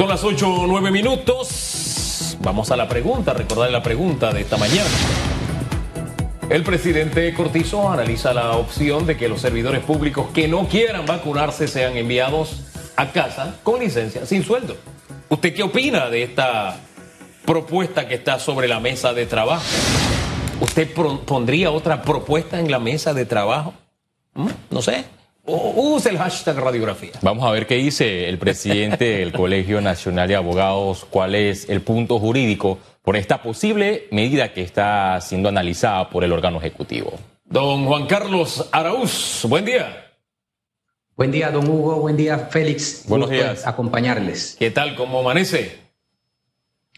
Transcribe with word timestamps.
Son 0.00 0.08
las 0.08 0.24
8 0.24 0.48
o 0.48 0.66
9 0.66 0.90
minutos. 0.90 2.34
Vamos 2.40 2.70
a 2.70 2.76
la 2.78 2.88
pregunta, 2.88 3.34
recordar 3.34 3.70
la 3.70 3.82
pregunta 3.82 4.32
de 4.32 4.40
esta 4.40 4.56
mañana. 4.56 4.88
El 6.48 6.62
presidente 6.62 7.34
Cortizo 7.34 7.86
analiza 7.90 8.32
la 8.32 8.52
opción 8.52 9.04
de 9.04 9.18
que 9.18 9.28
los 9.28 9.42
servidores 9.42 9.84
públicos 9.84 10.28
que 10.32 10.48
no 10.48 10.66
quieran 10.68 11.04
vacunarse 11.04 11.68
sean 11.68 11.98
enviados 11.98 12.62
a 12.96 13.12
casa 13.12 13.56
con 13.62 13.80
licencia, 13.80 14.24
sin 14.24 14.42
sueldo. 14.42 14.78
¿Usted 15.28 15.52
qué 15.52 15.64
opina 15.64 16.08
de 16.08 16.22
esta 16.22 16.80
propuesta 17.44 18.08
que 18.08 18.14
está 18.14 18.38
sobre 18.38 18.68
la 18.68 18.80
mesa 18.80 19.12
de 19.12 19.26
trabajo? 19.26 19.66
¿Usted 20.62 20.88
pondría 21.26 21.72
otra 21.72 22.00
propuesta 22.00 22.58
en 22.58 22.70
la 22.70 22.78
mesa 22.78 23.12
de 23.12 23.26
trabajo? 23.26 23.74
¿Mm? 24.32 24.48
No 24.70 24.80
sé. 24.80 25.19
Use 25.50 26.08
el 26.08 26.18
hashtag 26.18 26.56
radiografía. 26.56 27.12
Vamos 27.22 27.44
a 27.44 27.50
ver 27.50 27.66
qué 27.66 27.74
dice 27.76 28.28
el 28.28 28.38
presidente 28.38 29.18
del 29.18 29.32
Colegio 29.32 29.80
Nacional 29.80 30.28
de 30.28 30.36
Abogados, 30.36 31.06
cuál 31.08 31.34
es 31.34 31.68
el 31.68 31.80
punto 31.82 32.18
jurídico 32.18 32.78
por 33.02 33.16
esta 33.16 33.42
posible 33.42 34.06
medida 34.10 34.52
que 34.52 34.62
está 34.62 35.20
siendo 35.20 35.48
analizada 35.48 36.08
por 36.10 36.24
el 36.24 36.32
órgano 36.32 36.58
ejecutivo. 36.58 37.12
Don 37.44 37.86
Juan 37.86 38.06
Carlos 38.06 38.68
Araúz, 38.70 39.44
buen 39.48 39.64
día. 39.64 40.06
Buen 41.16 41.32
día, 41.32 41.50
don 41.50 41.68
Hugo. 41.68 41.96
Buen 41.96 42.16
día, 42.16 42.38
Félix. 42.38 43.04
Buenos 43.06 43.28
días. 43.28 43.66
Acompañarles. 43.66 44.56
¿Qué 44.58 44.70
tal? 44.70 44.94
¿Cómo 44.94 45.20
amanece? 45.20 45.78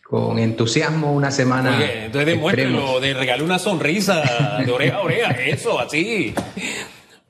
Con 0.04 0.38
entusiasmo, 0.38 1.12
una 1.12 1.30
semana. 1.30 1.76
Oye, 1.76 2.04
entonces 2.04 2.26
demuéstrelo, 2.26 3.00
de 3.00 3.14
regale 3.14 3.42
una 3.42 3.58
sonrisa 3.58 4.60
de 4.64 4.70
oreja 4.70 4.96
a 4.98 5.00
oreja, 5.00 5.30
eso, 5.30 5.80
así. 5.80 6.34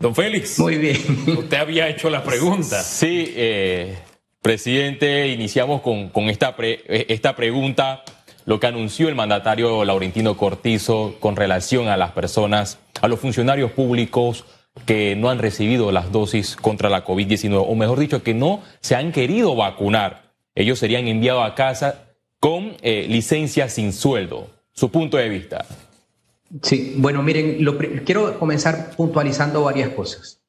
Don 0.02 0.16
Félix. 0.16 0.59
Muy 0.59 0.79
bien. 0.79 0.98
Usted 1.29 1.56
había 1.56 1.88
hecho 1.88 2.11
la 2.11 2.24
pregunta. 2.24 2.83
Sí, 2.83 3.33
eh, 3.36 3.97
presidente, 4.42 5.28
iniciamos 5.28 5.81
con, 5.81 6.11
esta, 6.28 6.56
esta 6.59 7.36
pregunta. 7.36 8.03
Lo 8.44 8.59
que 8.59 8.67
anunció 8.67 9.09
el 9.09 9.14
mandatario 9.14 9.84
Laurentino 9.84 10.36
Cortizo 10.36 11.14
con 11.20 11.36
relación 11.36 11.86
a 11.86 11.97
las 11.97 12.11
personas, 12.11 12.81
a 13.00 13.06
los 13.06 13.20
funcionarios 13.20 13.70
públicos 13.70 14.44
que 14.86 15.14
no 15.14 15.31
han 15.31 15.39
recibido 15.39 15.92
las 15.92 16.11
dosis 16.11 16.56
contra 16.56 16.91
la 16.91 17.05
COVID-19, 17.05 17.64
o 17.64 17.75
mejor 17.77 18.00
dicho, 18.00 18.25
que 18.25 18.34
no 18.34 18.61
se 18.81 18.97
han 18.97 19.12
querido 19.12 19.55
vacunar. 19.55 20.33
Ellos 20.56 20.81
serían 20.81 21.06
enviados 21.06 21.48
a 21.48 21.55
casa 21.55 22.06
con 22.41 22.72
eh, 22.83 23.06
licencia 23.09 23.69
sin 23.69 23.92
sueldo. 23.92 24.50
Su 24.72 24.91
punto 24.91 25.16
de 25.16 25.28
vista. 25.28 25.64
Sí, 26.61 26.95
bueno, 26.98 27.22
miren, 27.22 27.64
quiero 28.05 28.39
comenzar 28.39 28.95
puntualizando 28.97 29.62
varias 29.62 29.91
cosas. 29.91 30.42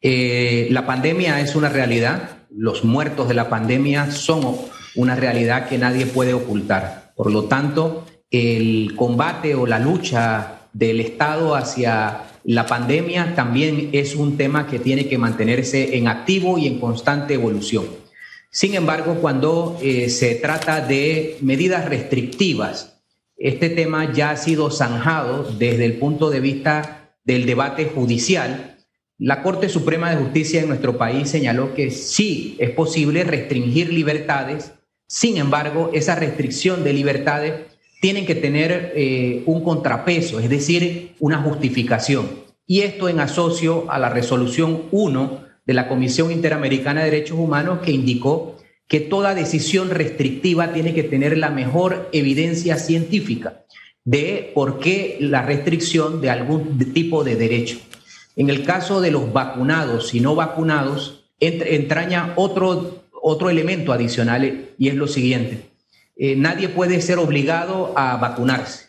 Eh, 0.00 0.68
la 0.70 0.86
pandemia 0.86 1.40
es 1.40 1.56
una 1.56 1.68
realidad, 1.68 2.46
los 2.50 2.84
muertos 2.84 3.26
de 3.28 3.34
la 3.34 3.48
pandemia 3.48 4.12
son 4.12 4.56
una 4.94 5.16
realidad 5.16 5.68
que 5.68 5.78
nadie 5.78 6.06
puede 6.06 6.34
ocultar. 6.34 7.12
Por 7.16 7.32
lo 7.32 7.44
tanto, 7.44 8.04
el 8.30 8.94
combate 8.94 9.56
o 9.56 9.66
la 9.66 9.80
lucha 9.80 10.68
del 10.72 11.00
Estado 11.00 11.56
hacia 11.56 12.24
la 12.44 12.66
pandemia 12.66 13.34
también 13.34 13.90
es 13.92 14.14
un 14.14 14.36
tema 14.36 14.66
que 14.68 14.78
tiene 14.78 15.08
que 15.08 15.18
mantenerse 15.18 15.96
en 15.96 16.06
activo 16.06 16.58
y 16.58 16.66
en 16.66 16.78
constante 16.78 17.34
evolución. 17.34 17.86
Sin 18.50 18.74
embargo, 18.74 19.16
cuando 19.20 19.78
eh, 19.82 20.08
se 20.08 20.36
trata 20.36 20.80
de 20.80 21.36
medidas 21.42 21.86
restrictivas, 21.86 22.97
este 23.38 23.70
tema 23.70 24.12
ya 24.12 24.30
ha 24.30 24.36
sido 24.36 24.70
zanjado 24.70 25.44
desde 25.58 25.84
el 25.84 25.94
punto 25.94 26.28
de 26.28 26.40
vista 26.40 27.14
del 27.24 27.46
debate 27.46 27.86
judicial. 27.86 28.76
La 29.16 29.42
Corte 29.42 29.68
Suprema 29.68 30.10
de 30.10 30.16
Justicia 30.16 30.60
en 30.60 30.68
nuestro 30.68 30.98
país 30.98 31.30
señaló 31.30 31.74
que 31.74 31.90
sí 31.90 32.56
es 32.58 32.70
posible 32.70 33.24
restringir 33.24 33.92
libertades, 33.92 34.72
sin 35.06 35.38
embargo, 35.38 35.90
esa 35.94 36.16
restricción 36.16 36.84
de 36.84 36.92
libertades 36.92 37.54
tiene 38.00 38.26
que 38.26 38.34
tener 38.34 38.92
eh, 38.94 39.42
un 39.46 39.64
contrapeso, 39.64 40.38
es 40.38 40.50
decir, 40.50 41.14
una 41.18 41.38
justificación. 41.38 42.28
Y 42.66 42.80
esto 42.82 43.08
en 43.08 43.20
asocio 43.20 43.90
a 43.90 43.98
la 43.98 44.10
resolución 44.10 44.82
1 44.90 45.44
de 45.64 45.74
la 45.74 45.88
Comisión 45.88 46.30
Interamericana 46.30 47.00
de 47.02 47.10
Derechos 47.10 47.38
Humanos 47.38 47.78
que 47.82 47.92
indicó 47.92 48.57
que 48.88 49.00
toda 49.00 49.34
decisión 49.34 49.90
restrictiva 49.90 50.72
tiene 50.72 50.94
que 50.94 51.04
tener 51.04 51.36
la 51.36 51.50
mejor 51.50 52.08
evidencia 52.12 52.76
científica 52.76 53.64
de 54.04 54.50
por 54.54 54.80
qué 54.80 55.18
la 55.20 55.42
restricción 55.42 56.22
de 56.22 56.30
algún 56.30 56.78
tipo 56.94 57.22
de 57.22 57.36
derecho. 57.36 57.78
En 58.34 58.48
el 58.48 58.64
caso 58.64 59.02
de 59.02 59.10
los 59.10 59.32
vacunados 59.32 60.14
y 60.14 60.20
no 60.20 60.34
vacunados, 60.34 61.30
entraña 61.38 62.32
otro, 62.36 63.04
otro 63.12 63.50
elemento 63.50 63.92
adicional 63.92 64.70
y 64.78 64.88
es 64.88 64.94
lo 64.94 65.06
siguiente. 65.06 65.68
Eh, 66.16 66.34
nadie 66.36 66.68
puede 66.68 67.02
ser 67.02 67.18
obligado 67.18 67.92
a 67.96 68.16
vacunarse. 68.16 68.86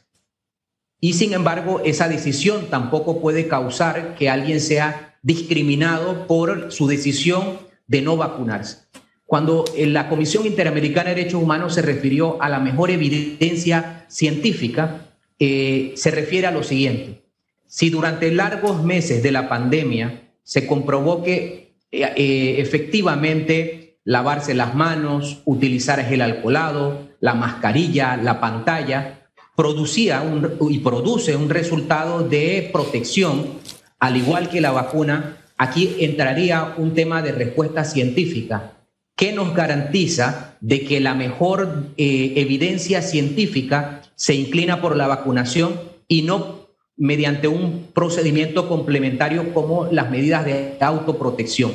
Y 1.01 1.13
sin 1.13 1.33
embargo, 1.33 1.81
esa 1.83 2.07
decisión 2.07 2.67
tampoco 2.69 3.21
puede 3.21 3.47
causar 3.47 4.15
que 4.15 4.29
alguien 4.29 4.61
sea 4.61 5.17
discriminado 5.21 6.27
por 6.27 6.71
su 6.71 6.87
decisión 6.87 7.59
de 7.87 8.01
no 8.01 8.17
vacunarse. 8.17 8.88
Cuando 9.29 9.63
la 9.77 10.09
Comisión 10.09 10.47
Interamericana 10.47 11.09
de 11.09 11.17
Derechos 11.17 11.43
Humanos 11.43 11.75
se 11.75 11.83
refirió 11.83 12.41
a 12.41 12.49
la 12.49 12.59
mejor 12.59 12.89
evidencia 12.89 14.07
científica, 14.07 15.05
eh, 15.37 15.93
se 15.95 16.09
refiere 16.09 16.47
a 16.47 16.51
lo 16.51 16.63
siguiente. 16.63 17.21
Si 17.67 17.91
durante 17.91 18.31
largos 18.31 18.83
meses 18.83 19.21
de 19.21 19.31
la 19.31 19.47
pandemia 19.47 20.31
se 20.41 20.65
comprobó 20.65 21.21
que 21.21 21.75
eh, 21.91 22.11
eh, 22.15 22.55
efectivamente 22.57 23.99
lavarse 24.03 24.55
las 24.55 24.73
manos, 24.73 25.43
utilizar 25.45 26.03
gel 26.03 26.23
alcoholado, 26.23 27.09
la 27.19 27.35
mascarilla, 27.35 28.17
la 28.17 28.39
pantalla, 28.39 29.29
producía 29.55 30.23
y 30.71 30.79
produce 30.79 31.35
un 31.35 31.51
resultado 31.51 32.27
de 32.27 32.67
protección, 32.73 33.59
al 33.99 34.17
igual 34.17 34.49
que 34.49 34.59
la 34.59 34.71
vacuna, 34.71 35.37
aquí 35.55 35.97
entraría 35.99 36.73
un 36.77 36.95
tema 36.95 37.21
de 37.21 37.31
respuesta 37.31 37.83
científica 37.83 38.73
¿Qué 39.19 39.33
nos 39.33 39.53
garantiza 39.53 40.55
de 40.61 40.85
que 40.85 41.01
la 41.01 41.13
mejor 41.13 41.87
eh, 41.97 42.35
evidencia 42.37 43.01
científica 43.01 44.01
se 44.15 44.33
inclina 44.33 44.79
por 44.79 44.95
la 44.95 45.07
vacunación 45.07 45.73
y 46.07 46.21
no 46.21 46.69
mediante 46.95 47.49
un 47.49 47.87
procedimiento 47.93 48.69
complementario 48.69 49.53
como 49.53 49.89
las 49.91 50.09
medidas 50.09 50.45
de 50.45 50.77
autoprotección? 50.79 51.73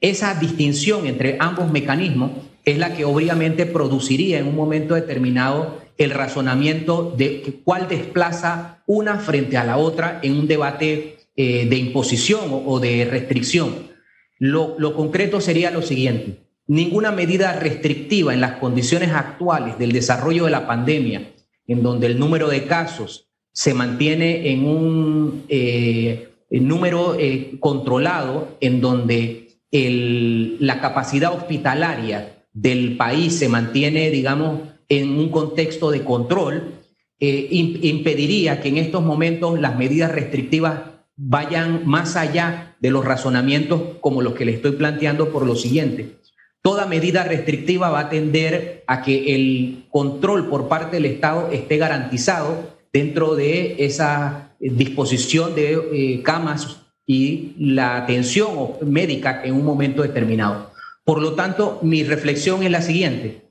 Esa 0.00 0.36
distinción 0.36 1.08
entre 1.08 1.36
ambos 1.40 1.68
mecanismos 1.72 2.30
es 2.64 2.78
la 2.78 2.94
que 2.94 3.04
obviamente 3.04 3.66
produciría 3.66 4.38
en 4.38 4.46
un 4.46 4.54
momento 4.54 4.94
determinado 4.94 5.80
el 5.98 6.12
razonamiento 6.12 7.12
de 7.18 7.58
cuál 7.64 7.88
desplaza 7.88 8.84
una 8.86 9.18
frente 9.18 9.56
a 9.56 9.64
la 9.64 9.78
otra 9.78 10.20
en 10.22 10.38
un 10.38 10.46
debate 10.46 11.16
eh, 11.34 11.66
de 11.68 11.76
imposición 11.76 12.62
o, 12.64 12.78
de 12.78 13.04
restricción. 13.04 13.90
lo 14.38 14.94
concreto 14.94 15.40
sería 15.40 15.72
lo 15.72 15.82
siguiente 15.82 16.43
ninguna 16.66 17.12
medida 17.12 17.58
restrictiva 17.58 18.32
en 18.32 18.40
las 18.40 18.52
condiciones 18.52 19.10
actuales 19.10 19.78
del 19.78 19.92
desarrollo 19.92 20.46
de 20.46 20.50
la 20.50 20.66
pandemia, 20.66 21.32
en 21.66 21.82
donde 21.82 22.06
el 22.06 22.18
número 22.18 22.48
de 22.48 22.64
casos 22.64 23.28
se 23.52 23.74
mantiene 23.74 24.50
en 24.50 24.66
un 24.66 25.44
eh, 25.48 26.28
número 26.50 27.16
eh, 27.18 27.56
controlado, 27.60 28.56
en 28.60 28.80
donde 28.80 29.40
la 29.70 30.80
capacidad 30.80 31.34
hospitalaria 31.34 32.44
del 32.52 32.96
país 32.96 33.36
se 33.36 33.48
mantiene, 33.48 34.10
digamos, 34.10 34.60
en 34.88 35.18
un 35.18 35.30
contexto 35.30 35.90
de 35.90 36.04
control, 36.04 36.74
eh, 37.18 37.48
impediría 37.50 38.60
que 38.60 38.68
en 38.68 38.78
estos 38.78 39.02
momentos 39.02 39.58
las 39.58 39.76
medidas 39.76 40.12
restrictivas 40.12 40.80
vayan 41.16 41.86
más 41.86 42.14
allá 42.14 42.76
de 42.80 42.90
los 42.90 43.04
razonamientos 43.04 43.82
como 44.00 44.22
los 44.22 44.34
que 44.34 44.44
le 44.44 44.52
estoy 44.52 44.72
planteando 44.72 45.32
por 45.32 45.44
lo 45.44 45.56
siguiente 45.56 46.18
Toda 46.64 46.86
medida 46.86 47.24
restrictiva 47.24 47.90
va 47.90 48.00
a 48.00 48.08
tender 48.08 48.84
a 48.86 49.02
que 49.02 49.34
el 49.34 49.84
control 49.90 50.48
por 50.48 50.66
parte 50.66 50.96
del 50.96 51.04
Estado 51.04 51.50
esté 51.52 51.76
garantizado 51.76 52.78
dentro 52.90 53.34
de 53.34 53.84
esa 53.84 54.54
disposición 54.58 55.54
de 55.54 55.74
eh, 55.74 56.22
camas 56.22 56.78
y 57.06 57.52
la 57.58 57.98
atención 57.98 58.48
médica 58.80 59.42
en 59.44 59.56
un 59.56 59.64
momento 59.66 60.00
determinado. 60.00 60.70
Por 61.04 61.20
lo 61.20 61.34
tanto, 61.34 61.80
mi 61.82 62.02
reflexión 62.02 62.62
es 62.62 62.70
la 62.70 62.80
siguiente. 62.80 63.42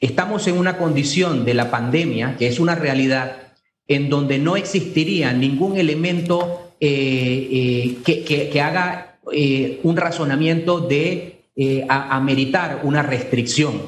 Estamos 0.00 0.46
en 0.48 0.56
una 0.56 0.78
condición 0.78 1.44
de 1.44 1.52
la 1.52 1.70
pandemia, 1.70 2.36
que 2.38 2.46
es 2.46 2.58
una 2.60 2.76
realidad, 2.76 3.52
en 3.88 4.08
donde 4.08 4.38
no 4.38 4.56
existiría 4.56 5.34
ningún 5.34 5.76
elemento 5.76 6.72
eh, 6.80 7.98
eh, 8.06 8.48
que, 8.50 8.60
haga 8.62 9.18
un 9.82 9.96
razonamiento 9.98 10.80
de 10.80 11.33
eh, 11.56 11.86
a, 11.88 12.18
meritar 12.20 12.80
una 12.82 13.02
restricción. 13.02 13.82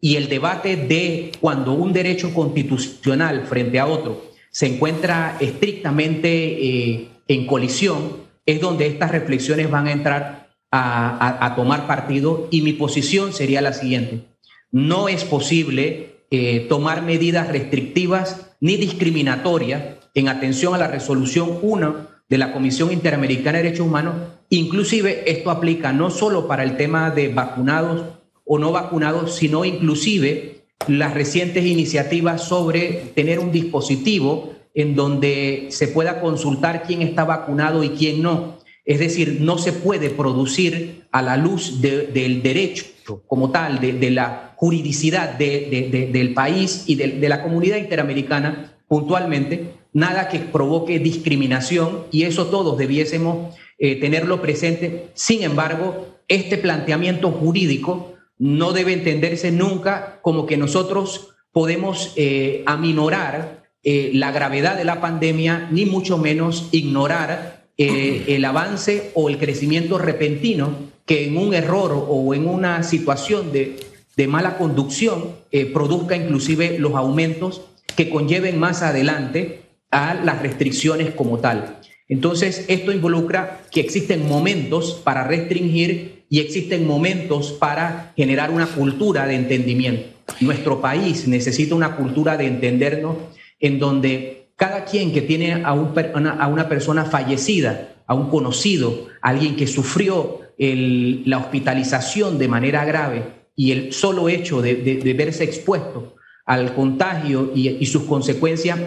Y 0.00 0.16
el 0.16 0.28
debate 0.28 0.76
de 0.76 1.32
cuando 1.40 1.74
un 1.74 1.92
derecho 1.92 2.32
constitucional 2.32 3.44
frente 3.46 3.78
a 3.78 3.86
otro 3.86 4.24
se 4.50 4.66
encuentra 4.66 5.36
estrictamente 5.38 6.28
eh, 6.28 7.08
en 7.28 7.46
colisión, 7.46 8.16
es 8.46 8.60
donde 8.60 8.86
estas 8.86 9.10
reflexiones 9.10 9.70
van 9.70 9.86
a 9.86 9.92
entrar 9.92 10.48
a, 10.72 11.52
tomar 11.56 11.86
partido 11.86 12.48
y 12.50 12.62
mi 12.62 12.72
posición 12.72 13.32
sería 13.32 13.60
la 13.60 13.72
siguiente. 13.72 14.24
no 14.70 15.08
es 15.08 15.24
posible 15.24 16.24
eh, 16.30 16.66
tomar 16.68 17.02
medidas 17.02 17.48
restrictivas 17.48 18.52
ni 18.60 18.76
discriminatorias 18.76 19.96
en 20.14 20.28
atención 20.28 20.74
a 20.74 20.78
la 20.78 20.86
resolución 20.86 21.58
1 21.60 22.09
de 22.30 22.38
la 22.38 22.52
Comisión 22.52 22.92
Interamericana 22.92 23.58
de 23.58 23.64
Derechos 23.64 23.86
Humanos. 23.86 24.14
Inclusive 24.48 25.30
esto 25.30 25.50
aplica 25.50 25.92
no 25.92 26.10
solo 26.10 26.48
para 26.48 26.62
el 26.62 26.76
tema 26.76 27.10
de 27.10 27.28
vacunados 27.28 28.04
o 28.44 28.58
no 28.58 28.72
vacunados, 28.72 29.34
sino 29.34 29.64
inclusive 29.64 30.62
las 30.86 31.12
recientes 31.12 31.66
iniciativas 31.66 32.42
sobre 32.42 33.12
tener 33.14 33.38
un 33.40 33.52
dispositivo 33.52 34.54
en 34.74 34.94
donde 34.94 35.66
se 35.70 35.88
pueda 35.88 36.20
consultar 36.20 36.84
quién 36.84 37.02
está 37.02 37.24
vacunado 37.24 37.82
y 37.84 37.90
quién 37.90 38.22
no. 38.22 38.58
Es 38.84 39.00
decir, 39.00 39.38
no 39.40 39.58
se 39.58 39.72
puede 39.72 40.08
producir 40.10 41.06
a 41.12 41.22
la 41.22 41.36
luz 41.36 41.80
del 41.80 42.42
derecho 42.42 42.86
como 43.26 43.50
tal, 43.50 43.80
de, 43.80 44.10
la 44.10 44.54
juridicidad 44.56 45.34
del 45.34 46.32
país 46.32 46.84
y 46.86 46.94
de, 46.94 47.28
la 47.28 47.42
comunidad 47.42 47.76
interamericana 47.76 48.76
puntualmente, 48.86 49.79
nada 49.92 50.28
que 50.28 50.38
provoque 50.38 50.98
discriminación 50.98 52.04
y 52.10 52.24
eso 52.24 52.46
todos 52.46 52.78
debiésemos 52.78 53.54
eh, 53.78 53.96
tenerlo 53.96 54.40
presente. 54.40 55.08
Sin 55.14 55.42
embargo, 55.42 56.18
este 56.28 56.58
planteamiento 56.58 57.30
jurídico 57.30 58.14
no 58.38 58.72
debe 58.72 58.92
entenderse 58.92 59.50
nunca 59.50 60.20
como 60.22 60.46
que 60.46 60.56
nosotros 60.56 61.34
podemos 61.52 62.12
eh, 62.16 62.62
aminorar 62.66 63.64
eh, 63.82 64.10
la 64.14 64.30
gravedad 64.30 64.76
de 64.76 64.84
la 64.84 65.00
pandemia, 65.00 65.68
ni 65.70 65.86
mucho 65.86 66.18
menos 66.18 66.68
ignorar 66.72 67.64
el 67.76 68.44
avance 68.44 69.10
o 69.14 69.30
el 69.30 69.38
crecimiento 69.38 69.96
repentino 69.96 70.90
que 71.06 71.24
en 71.24 71.38
un 71.38 71.54
error 71.54 72.06
o 72.08 72.34
en 72.34 72.46
una 72.46 72.82
situación 72.82 73.50
de, 73.52 73.76
de 74.16 74.26
mala 74.28 74.58
conducción 74.58 75.34
produzca 75.72 76.14
inclusive 76.14 76.78
los 76.78 76.94
aumentos 76.94 77.62
que 77.96 78.10
conlleven 78.10 78.60
más 78.60 78.82
adelante 78.82 79.69
a 79.90 80.14
las 80.14 80.42
restricciones 80.42 81.14
como 81.14 81.38
tal. 81.38 81.78
Entonces, 82.08 82.64
esto 82.68 82.92
involucra 82.92 83.60
que 83.70 83.80
existen 83.80 84.28
momentos 84.28 85.00
para 85.04 85.24
restringir 85.24 86.24
y 86.28 86.40
existen 86.40 86.86
momentos 86.86 87.52
para 87.52 88.12
generar 88.16 88.50
una 88.50 88.66
cultura 88.66 89.26
de 89.26 89.36
entendimiento. 89.36 90.08
Nuestro 90.40 90.80
país 90.80 91.26
necesita 91.28 91.74
una 91.74 91.96
cultura 91.96 92.36
de 92.36 92.46
entendernos 92.46 93.16
en 93.58 93.78
donde 93.78 94.48
cada 94.56 94.84
quien 94.84 95.12
que 95.12 95.22
tiene 95.22 95.62
a, 95.64 95.72
una 95.72 96.68
persona 96.68 97.04
fallecida, 97.04 97.94
a 98.06 98.14
un 98.14 98.28
conocido, 98.28 99.06
alguien 99.22 99.56
que 99.56 99.66
sufrió 99.66 100.40
la 100.58 101.38
hospitalización 101.38 102.38
de 102.38 102.48
manera 102.48 102.84
grave 102.84 103.22
y 103.56 103.72
el 103.72 103.92
solo 103.92 104.28
hecho 104.28 104.60
de, 104.62 105.14
verse 105.16 105.44
expuesto 105.44 106.16
al 106.44 106.74
contagio 106.74 107.52
y 107.54 107.86
sus 107.86 108.02
consecuencias 108.02 108.78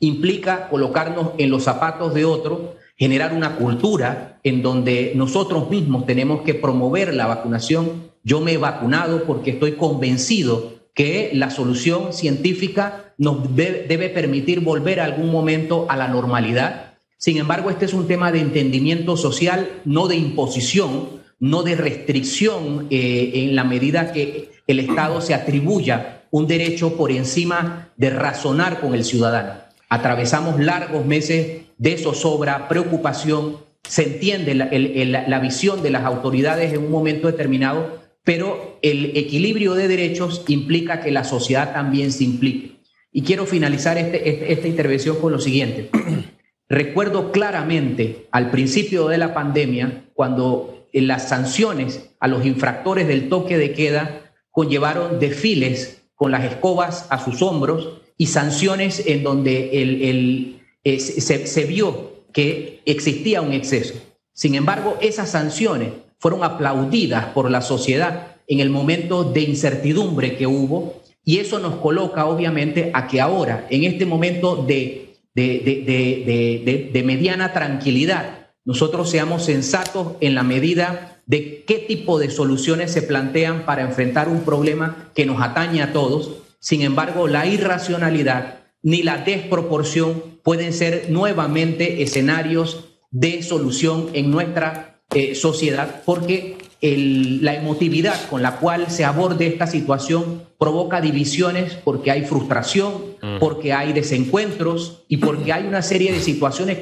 implica 0.00 0.68
colocarnos 0.68 1.32
en 1.38 1.50
los 1.50 1.64
zapatos 1.64 2.14
de 2.14 2.24
otro, 2.24 2.76
generar 2.96 3.32
una 3.32 3.56
cultura 3.56 4.40
en 4.44 4.62
donde 4.62 5.12
nosotros 5.14 5.70
mismos 5.70 6.06
tenemos 6.06 6.42
que 6.42 6.54
promover 6.54 7.14
la 7.14 7.26
vacunación. 7.26 8.10
Yo 8.22 8.40
me 8.40 8.52
he 8.52 8.58
vacunado 8.58 9.24
porque 9.24 9.52
estoy 9.52 9.72
convencido 9.72 10.74
que 10.94 11.30
la 11.34 11.50
solución 11.50 12.12
científica 12.12 13.14
nos 13.18 13.54
debe 13.54 14.08
permitir 14.10 14.60
volver 14.60 15.00
algún 15.00 15.30
momento 15.30 15.86
a 15.88 15.96
la 15.96 16.08
normalidad. 16.08 16.94
Sin 17.16 17.36
embargo, 17.38 17.70
este 17.70 17.84
es 17.86 17.94
un 17.94 18.06
tema 18.06 18.32
de 18.32 18.40
entendimiento 18.40 19.16
social, 19.16 19.68
no 19.84 20.08
de 20.08 20.16
imposición, 20.16 21.08
no 21.40 21.62
de 21.62 21.74
restricción 21.74 22.86
eh, 22.90 23.32
en 23.34 23.56
la 23.56 23.64
medida 23.64 24.12
que 24.12 24.50
el 24.66 24.80
Estado 24.80 25.20
se 25.20 25.34
atribuya 25.34 26.22
un 26.30 26.46
derecho 26.46 26.96
por 26.96 27.10
encima 27.10 27.90
de 27.96 28.10
razonar 28.10 28.80
con 28.80 28.94
el 28.94 29.04
ciudadano. 29.04 29.63
Atravesamos 29.94 30.58
largos 30.58 31.06
meses 31.06 31.66
de 31.78 31.96
zozobra, 31.98 32.66
preocupación, 32.66 33.58
se 33.88 34.02
entiende 34.02 34.56
la, 34.56 35.38
visión 35.38 35.84
de 35.84 35.90
las 35.90 36.02
autoridades 36.02 36.72
en 36.72 36.80
un 36.80 36.90
momento 36.90 37.28
determinado, 37.28 38.00
pero 38.24 38.80
el 38.82 39.16
equilibrio 39.16 39.74
de 39.74 39.86
derechos 39.86 40.42
implica 40.48 40.98
que 40.98 41.12
la 41.12 41.22
sociedad 41.22 41.72
también 41.72 42.10
se 42.10 42.24
implique. 42.24 42.80
Y 43.12 43.22
quiero 43.22 43.46
finalizar 43.46 43.96
este, 43.96 44.28
este, 44.28 44.52
esta 44.52 44.66
intervención 44.66 45.20
con 45.20 45.30
lo 45.30 45.38
siguiente. 45.38 45.90
Recuerdo 46.68 47.30
claramente 47.30 48.26
al 48.32 48.50
principio 48.50 49.06
de 49.06 49.18
la 49.18 49.32
pandemia, 49.32 50.06
cuando 50.12 50.88
las 50.92 51.28
sanciones 51.28 52.10
a 52.18 52.26
los 52.26 52.44
infractores 52.44 53.06
del 53.06 53.28
toque 53.28 53.58
de 53.58 53.72
queda 53.72 54.32
conllevaron 54.50 55.20
desfiles 55.20 56.02
con 56.16 56.32
las 56.32 56.42
escobas 56.42 57.06
a 57.10 57.24
sus 57.24 57.42
hombros 57.42 58.00
y 58.16 58.26
sanciones 58.26 59.02
en 59.06 59.22
donde 59.22 59.82
el, 59.82 60.60
eh, 60.84 61.00
se, 61.00 61.64
vio 61.64 62.24
que 62.32 62.80
existía 62.86 63.40
un 63.40 63.52
exceso. 63.52 63.94
Sin 64.32 64.54
embargo, 64.54 64.98
esas 65.00 65.30
sanciones 65.30 65.90
fueron 66.18 66.44
aplaudidas 66.44 67.26
por 67.26 67.50
la 67.50 67.60
sociedad 67.60 68.36
en 68.46 68.60
el 68.60 68.70
momento 68.70 69.24
de 69.24 69.42
incertidumbre 69.42 70.36
que 70.36 70.46
hubo 70.46 71.02
y 71.24 71.38
eso 71.38 71.58
nos 71.58 71.76
coloca 71.76 72.26
obviamente 72.26 72.90
a 72.92 73.06
que 73.06 73.20
ahora, 73.20 73.66
en 73.70 73.84
este 73.84 74.04
momento 74.06 74.56
de, 74.56 75.14
de, 75.34 76.90
de 76.92 77.02
mediana 77.02 77.52
tranquilidad, 77.52 78.48
nosotros 78.64 79.10
seamos 79.10 79.44
sensatos 79.44 80.14
en 80.20 80.34
la 80.34 80.42
medida 80.42 81.14
de 81.26 81.64
qué 81.66 81.76
tipo 81.76 82.18
de 82.18 82.30
soluciones 82.30 82.92
se 82.92 83.02
plantean 83.02 83.64
para 83.64 83.82
enfrentar 83.82 84.28
un 84.28 84.42
problema 84.42 85.10
que 85.14 85.26
nos 85.26 85.40
atañe 85.40 85.82
a 85.82 85.92
todos. 85.92 86.43
Sin 86.64 86.80
embargo, 86.80 87.28
la 87.28 87.44
irracionalidad 87.44 88.60
ni 88.82 89.02
la 89.02 89.18
desproporción 89.18 90.22
pueden 90.42 90.72
ser 90.72 91.10
nuevamente 91.10 92.02
escenarios 92.02 92.86
de 93.10 93.42
solución 93.42 94.08
en 94.14 94.30
nuestra 94.30 95.02
eh, 95.14 95.34
sociedad, 95.34 96.00
porque 96.06 96.56
la 96.80 97.54
emotividad 97.54 98.18
con 98.30 98.40
la 98.40 98.56
cual 98.56 98.90
se 98.90 99.04
aborde 99.04 99.46
esta 99.46 99.66
situación 99.66 100.44
provoca 100.58 101.02
divisiones 101.02 101.74
porque 101.84 102.10
hay 102.10 102.22
frustración, 102.24 102.94
mm. 103.20 103.40
porque 103.40 103.74
hay 103.74 103.92
desencuentros 103.92 105.04
y 105.06 105.18
porque 105.18 105.52
hay 105.52 105.66
una 105.66 105.82
serie 105.82 106.12
de 106.12 106.20
situaciones 106.20 106.78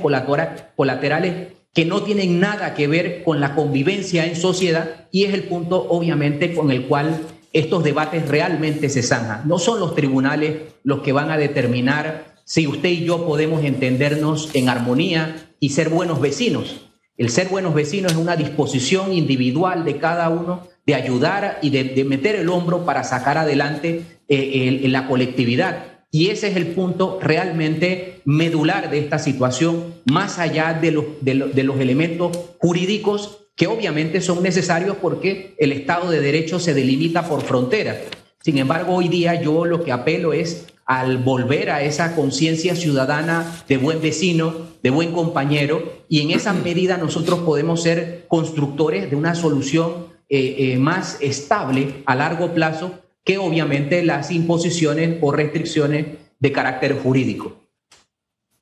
colaterales 0.76 1.48
que 1.74 1.84
no 1.84 2.04
tienen 2.04 2.38
nada 2.38 2.74
que 2.74 2.86
ver 2.86 3.24
con 3.24 3.40
la 3.40 3.56
convivencia 3.56 4.26
en 4.26 4.36
sociedad 4.36 5.08
y 5.10 5.24
es 5.24 5.34
el 5.34 5.42
punto 5.42 5.88
obviamente 5.88 6.54
con 6.54 6.70
el 6.70 6.86
cual 6.86 7.20
estos 7.52 7.84
debates 7.84 8.28
realmente 8.28 8.88
se 8.88 9.02
zanjan. 9.02 9.46
No 9.46 9.58
son 9.58 9.80
los 9.80 9.94
tribunales 9.94 10.74
los 10.84 11.00
que 11.02 11.12
van 11.12 11.30
a 11.30 11.36
determinar 11.36 12.34
si 12.44 12.66
usted 12.66 12.88
y 12.88 13.04
yo 13.04 13.26
podemos 13.26 13.64
entendernos 13.64 14.50
en 14.54 14.68
armonía 14.68 15.50
y 15.60 15.70
ser 15.70 15.88
buenos 15.88 16.20
vecinos. 16.20 16.88
El 17.16 17.30
ser 17.30 17.48
buenos 17.48 17.74
vecinos 17.74 18.12
es 18.12 18.18
una 18.18 18.36
disposición 18.36 19.12
individual 19.12 19.84
de 19.84 19.98
cada 19.98 20.28
uno 20.28 20.66
de 20.86 20.94
ayudar 20.94 21.58
y 21.62 21.70
de, 21.70 22.04
meter 22.04 22.34
el 22.34 22.48
hombro 22.48 22.84
para 22.84 23.04
sacar 23.04 23.38
adelante 23.38 24.02
eh, 24.28 24.80
la 24.88 25.06
colectividad. 25.06 25.84
Y 26.10 26.28
ese 26.28 26.48
es 26.48 26.56
el 26.56 26.68
punto 26.68 27.18
realmente 27.22 28.20
medular 28.24 28.90
de 28.90 28.98
esta 28.98 29.18
situación, 29.18 29.94
más 30.10 30.38
allá 30.38 30.74
de 30.74 30.90
los, 30.90 31.04
de 31.22 31.62
los 31.62 31.80
elementos 31.80 32.36
jurídicos 32.58 33.41
que 33.56 33.66
obviamente 33.66 34.20
son 34.20 34.42
necesarios 34.42 34.96
porque 35.00 35.54
el 35.58 35.72
Estado 35.72 36.10
de 36.10 36.20
Derecho 36.20 36.58
se 36.58 36.74
delimita 36.74 37.28
por 37.28 37.42
frontera. 37.42 38.00
Sin 38.42 38.58
embargo, 38.58 38.94
hoy 38.94 39.08
día 39.08 39.40
yo 39.40 39.64
lo 39.64 39.84
que 39.84 39.92
apelo 39.92 40.32
es 40.32 40.66
al 40.84 41.18
volver 41.18 41.70
a 41.70 41.82
esa 41.82 42.14
conciencia 42.14 42.74
ciudadana 42.74 43.62
de 43.68 43.76
buen 43.76 44.00
vecino, 44.00 44.52
de 44.82 44.90
buen 44.90 45.12
compañero, 45.12 46.04
y 46.08 46.20
en 46.20 46.32
esa 46.32 46.52
medida 46.64 46.96
nosotros 46.96 47.40
podemos 47.40 47.82
ser 47.82 48.26
constructores 48.28 49.10
de 49.10 49.16
una 49.16 49.34
solución 49.34 50.08
eh, 50.28 50.56
eh, 50.58 50.78
más 50.78 51.18
estable 51.20 52.02
a 52.06 52.14
largo 52.14 52.54
plazo 52.54 53.00
que 53.24 53.38
obviamente 53.38 54.02
las 54.04 54.30
imposiciones 54.30 55.18
o 55.20 55.30
restricciones 55.30 56.06
de 56.40 56.52
carácter 56.52 56.98
jurídico. 56.98 57.62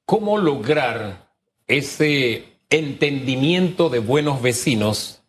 ¿Cómo 0.04 0.36
lograr 0.36 1.30
ese 1.66 2.49
entendimiento 2.70 3.90
de 3.90 3.98
buenos 3.98 4.40
vecinos 4.40 5.20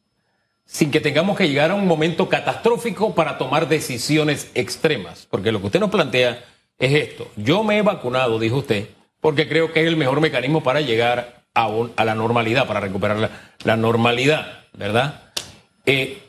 sin 0.72 0.90
que 0.90 1.02
tengamos 1.02 1.38
que 1.38 1.50
llegar 1.50 1.72
a 1.72 1.76
un 1.76 1.86
momento 1.86 2.30
catastrófico 2.30 3.14
para 3.14 3.38
tomar 3.38 3.68
decisiones 3.68 4.50
extremas. 4.56 5.28
Porque 5.30 5.52
lo 5.52 5.60
que 5.60 5.66
usted 5.66 5.82
nos 5.82 5.90
plantea 5.90 6.46
es 6.80 6.94
esto. 6.94 7.30
Yo 7.36 7.64
me 7.64 7.78
he 7.78 7.82
vacunado, 7.82 8.40
dijo 8.40 8.58
usted, 8.58 8.88
porque 9.20 9.50
creo 9.50 9.74
que 9.74 9.82
es 9.82 9.88
el 9.88 9.98
mejor 9.98 10.22
mecanismo 10.22 10.64
para 10.64 10.80
llegar 10.80 11.44
a, 11.54 11.70
a 11.98 12.06
la 12.06 12.16
normalidad, 12.16 12.68
para 12.68 12.80
recuperar 12.80 13.30
la, 13.66 13.76
normalidad, 13.76 14.64
¿verdad? 14.74 15.34
Eh, 15.86 16.22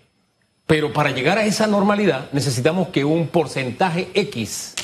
pero 0.66 0.92
para 0.92 1.12
llegar 1.12 1.38
a 1.38 1.44
esa 1.44 1.68
normalidad 1.68 2.28
necesitamos 2.32 2.88
que 2.88 3.04
un 3.04 3.28
porcentaje 3.28 4.08
X 4.14 4.74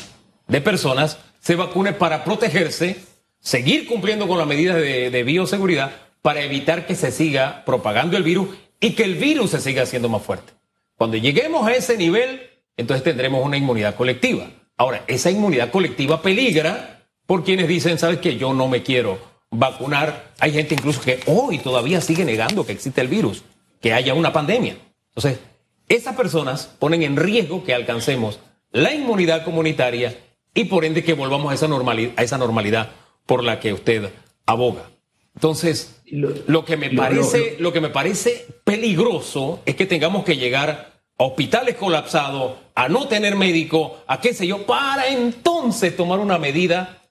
de 0.47 0.61
personas 0.61 1.19
se 1.41 1.57
vacune 1.57 1.95
para 1.95 2.23
protegerse, 2.23 3.01
seguir 3.41 3.89
cumpliendo 3.89 4.29
con 4.29 4.39
las 4.39 4.47
medidas 4.47 4.77
de 4.77 5.23
bioseguridad, 5.25 6.08
para 6.29 6.43
evitar 6.43 6.85
que 6.85 6.95
se 6.95 7.11
siga 7.11 7.63
propagando 7.65 8.19
el 8.19 8.23
virus 8.23 8.51
y 8.83 8.91
que 8.91 9.05
el 9.05 9.15
virus 9.15 9.53
se 9.53 9.63
siga 9.63 9.85
haciendo 9.85 10.11
más 10.11 10.21
fuerte. 10.21 10.53
Cuando 10.95 11.17
lleguemos 11.17 11.67
a 11.67 11.73
ese 11.73 11.97
nivel, 11.97 12.43
entonces 12.77 13.03
tendremos 13.03 13.43
una 13.43 13.57
inmunidad 13.57 13.95
colectiva. 13.95 14.51
Ahora, 14.77 15.05
esa 15.07 15.31
inmunidad 15.31 15.71
colectiva 15.71 16.21
peligra 16.21 17.07
por 17.25 17.45
quienes 17.45 17.67
dicen, 17.67 17.99
¿sabes 17.99 18.19
qué? 18.19 18.37
Yo 18.37 18.53
no 18.53 18.69
me 18.69 18.83
quiero 18.83 19.19
vacunar. 19.51 20.35
Hay 20.39 20.53
gente 20.53 20.75
incluso 20.75 21.01
que 21.01 21.19
hoy 21.25 21.61
todavía 21.61 22.03
sigue 22.03 22.27
negando 22.27 22.67
que 22.67 22.73
existe 22.73 23.01
el 23.01 23.09
virus, 23.09 23.43
que 23.81 23.95
haya 23.95 24.13
una 24.13 24.31
pandemia. 24.31 24.77
Entonces, 25.15 25.41
esas 25.89 26.15
personas 26.15 26.67
ponen 26.79 27.05
en 27.05 27.17
riesgo 27.17 27.65
que 27.65 27.73
alcancemos 27.73 28.39
la 28.71 28.93
inmunidad 28.93 29.47
comunitaria 29.47 30.15
y 30.53 30.65
por 30.65 30.85
ende 30.85 31.03
que 31.03 31.15
volvamos 31.15 31.51
a 31.53 31.55
esa 31.55 31.69
normalidad, 31.69 32.13
a 32.19 32.23
esa 32.23 32.37
normalidad 32.37 32.91
por 33.25 33.43
la 33.43 33.61
que 33.61 33.73
usted 33.73 34.11
aboga. 34.45 34.91
Entonces, 35.39 36.01
lo, 36.11 36.65
que 36.65 36.77
me 36.77 36.91
parece, 36.91 37.55
lo, 37.61 37.73
que 37.73 37.81
me 37.81 37.91
parece 37.91 38.45
peligroso 38.65 39.63
es 39.67 39.77
que 39.77 39.87
tengamos 39.87 40.25
que 40.25 40.37
llegar 40.37 41.01
a 41.17 41.23
hospitales 41.23 41.77
colapsados, 41.77 42.57
a 42.75 42.89
no 42.89 43.07
tener 43.07 43.37
médico, 43.37 43.99
a 44.09 44.21
qué 44.21 44.35
sé 44.35 44.49
yo, 44.49 44.67
para 44.67 45.07
entonces 45.07 45.97
tomar 45.97 46.19
una 46.19 46.39
medida, 46.39 47.05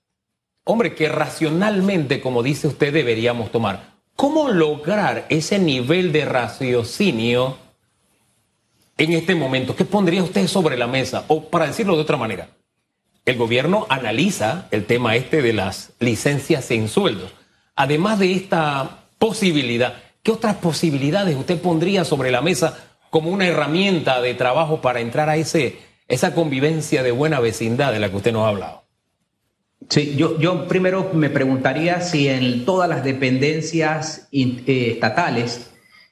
hombre, 0.65 0.93
que 0.93 1.07
racionalmente, 1.07 2.19
como 2.19 2.43
dice 2.43 2.67
usted, 2.67 2.91
deberíamos 2.91 3.49
tomar. 3.49 3.93
¿Cómo 4.17 4.49
lograr 4.49 5.25
ese 5.29 5.57
nivel 5.57 6.11
de 6.11 6.25
raciocinio 6.25 7.55
en 8.97 9.13
este 9.13 9.35
momento? 9.35 9.73
¿Qué 9.73 9.85
pondría 9.85 10.21
usted 10.21 10.47
sobre 10.47 10.75
la 10.77 10.87
mesa? 10.87 11.23
O 11.29 11.45
para 11.45 11.67
decirlo 11.67 11.95
de 11.95 12.01
otra 12.01 12.17
manera, 12.17 12.49
el 13.25 13.37
gobierno 13.37 13.85
analiza 13.87 14.67
el 14.71 14.83
tema 14.83 15.15
este 15.15 15.41
de 15.41 15.53
las 15.53 15.93
licencias 16.01 16.69
en 16.71 16.89
sueldos. 16.89 17.31
Además 17.77 18.19
de 18.19 18.33
esta 18.33 19.05
posibilidad, 19.17 19.93
¿qué 20.21 20.31
otras 20.31 20.55
posibilidades 20.55 21.37
usted 21.37 21.61
pondría 21.61 22.03
sobre 22.03 22.31
la 22.31 22.41
mesa 22.41 22.77
como 23.09 23.29
una 23.29 23.47
herramienta 23.47 24.21
de 24.21 24.33
trabajo 24.33 24.81
para 24.81 24.99
entrar 24.99 25.29
a 25.29 25.37
ese, 25.37 25.77
esa 26.09 26.33
convivencia 26.35 27.03
de 27.03 27.11
buena 27.11 27.39
vecindad 27.39 27.93
de 27.93 27.99
la 27.99 28.09
que 28.09 28.17
usted 28.17 28.33
nos 28.33 28.45
ha 28.45 28.49
hablado? 28.49 28.83
Sí, 29.89 30.15
yo, 30.17 30.37
yo 30.37 30.67
primero 30.67 31.11
me 31.13 31.29
preguntaría 31.29 32.01
si 32.01 32.27
en 32.27 32.65
todas 32.65 32.89
las 32.89 33.05
dependencias 33.05 34.27
eh, 34.33 34.91
estatales 34.91 35.71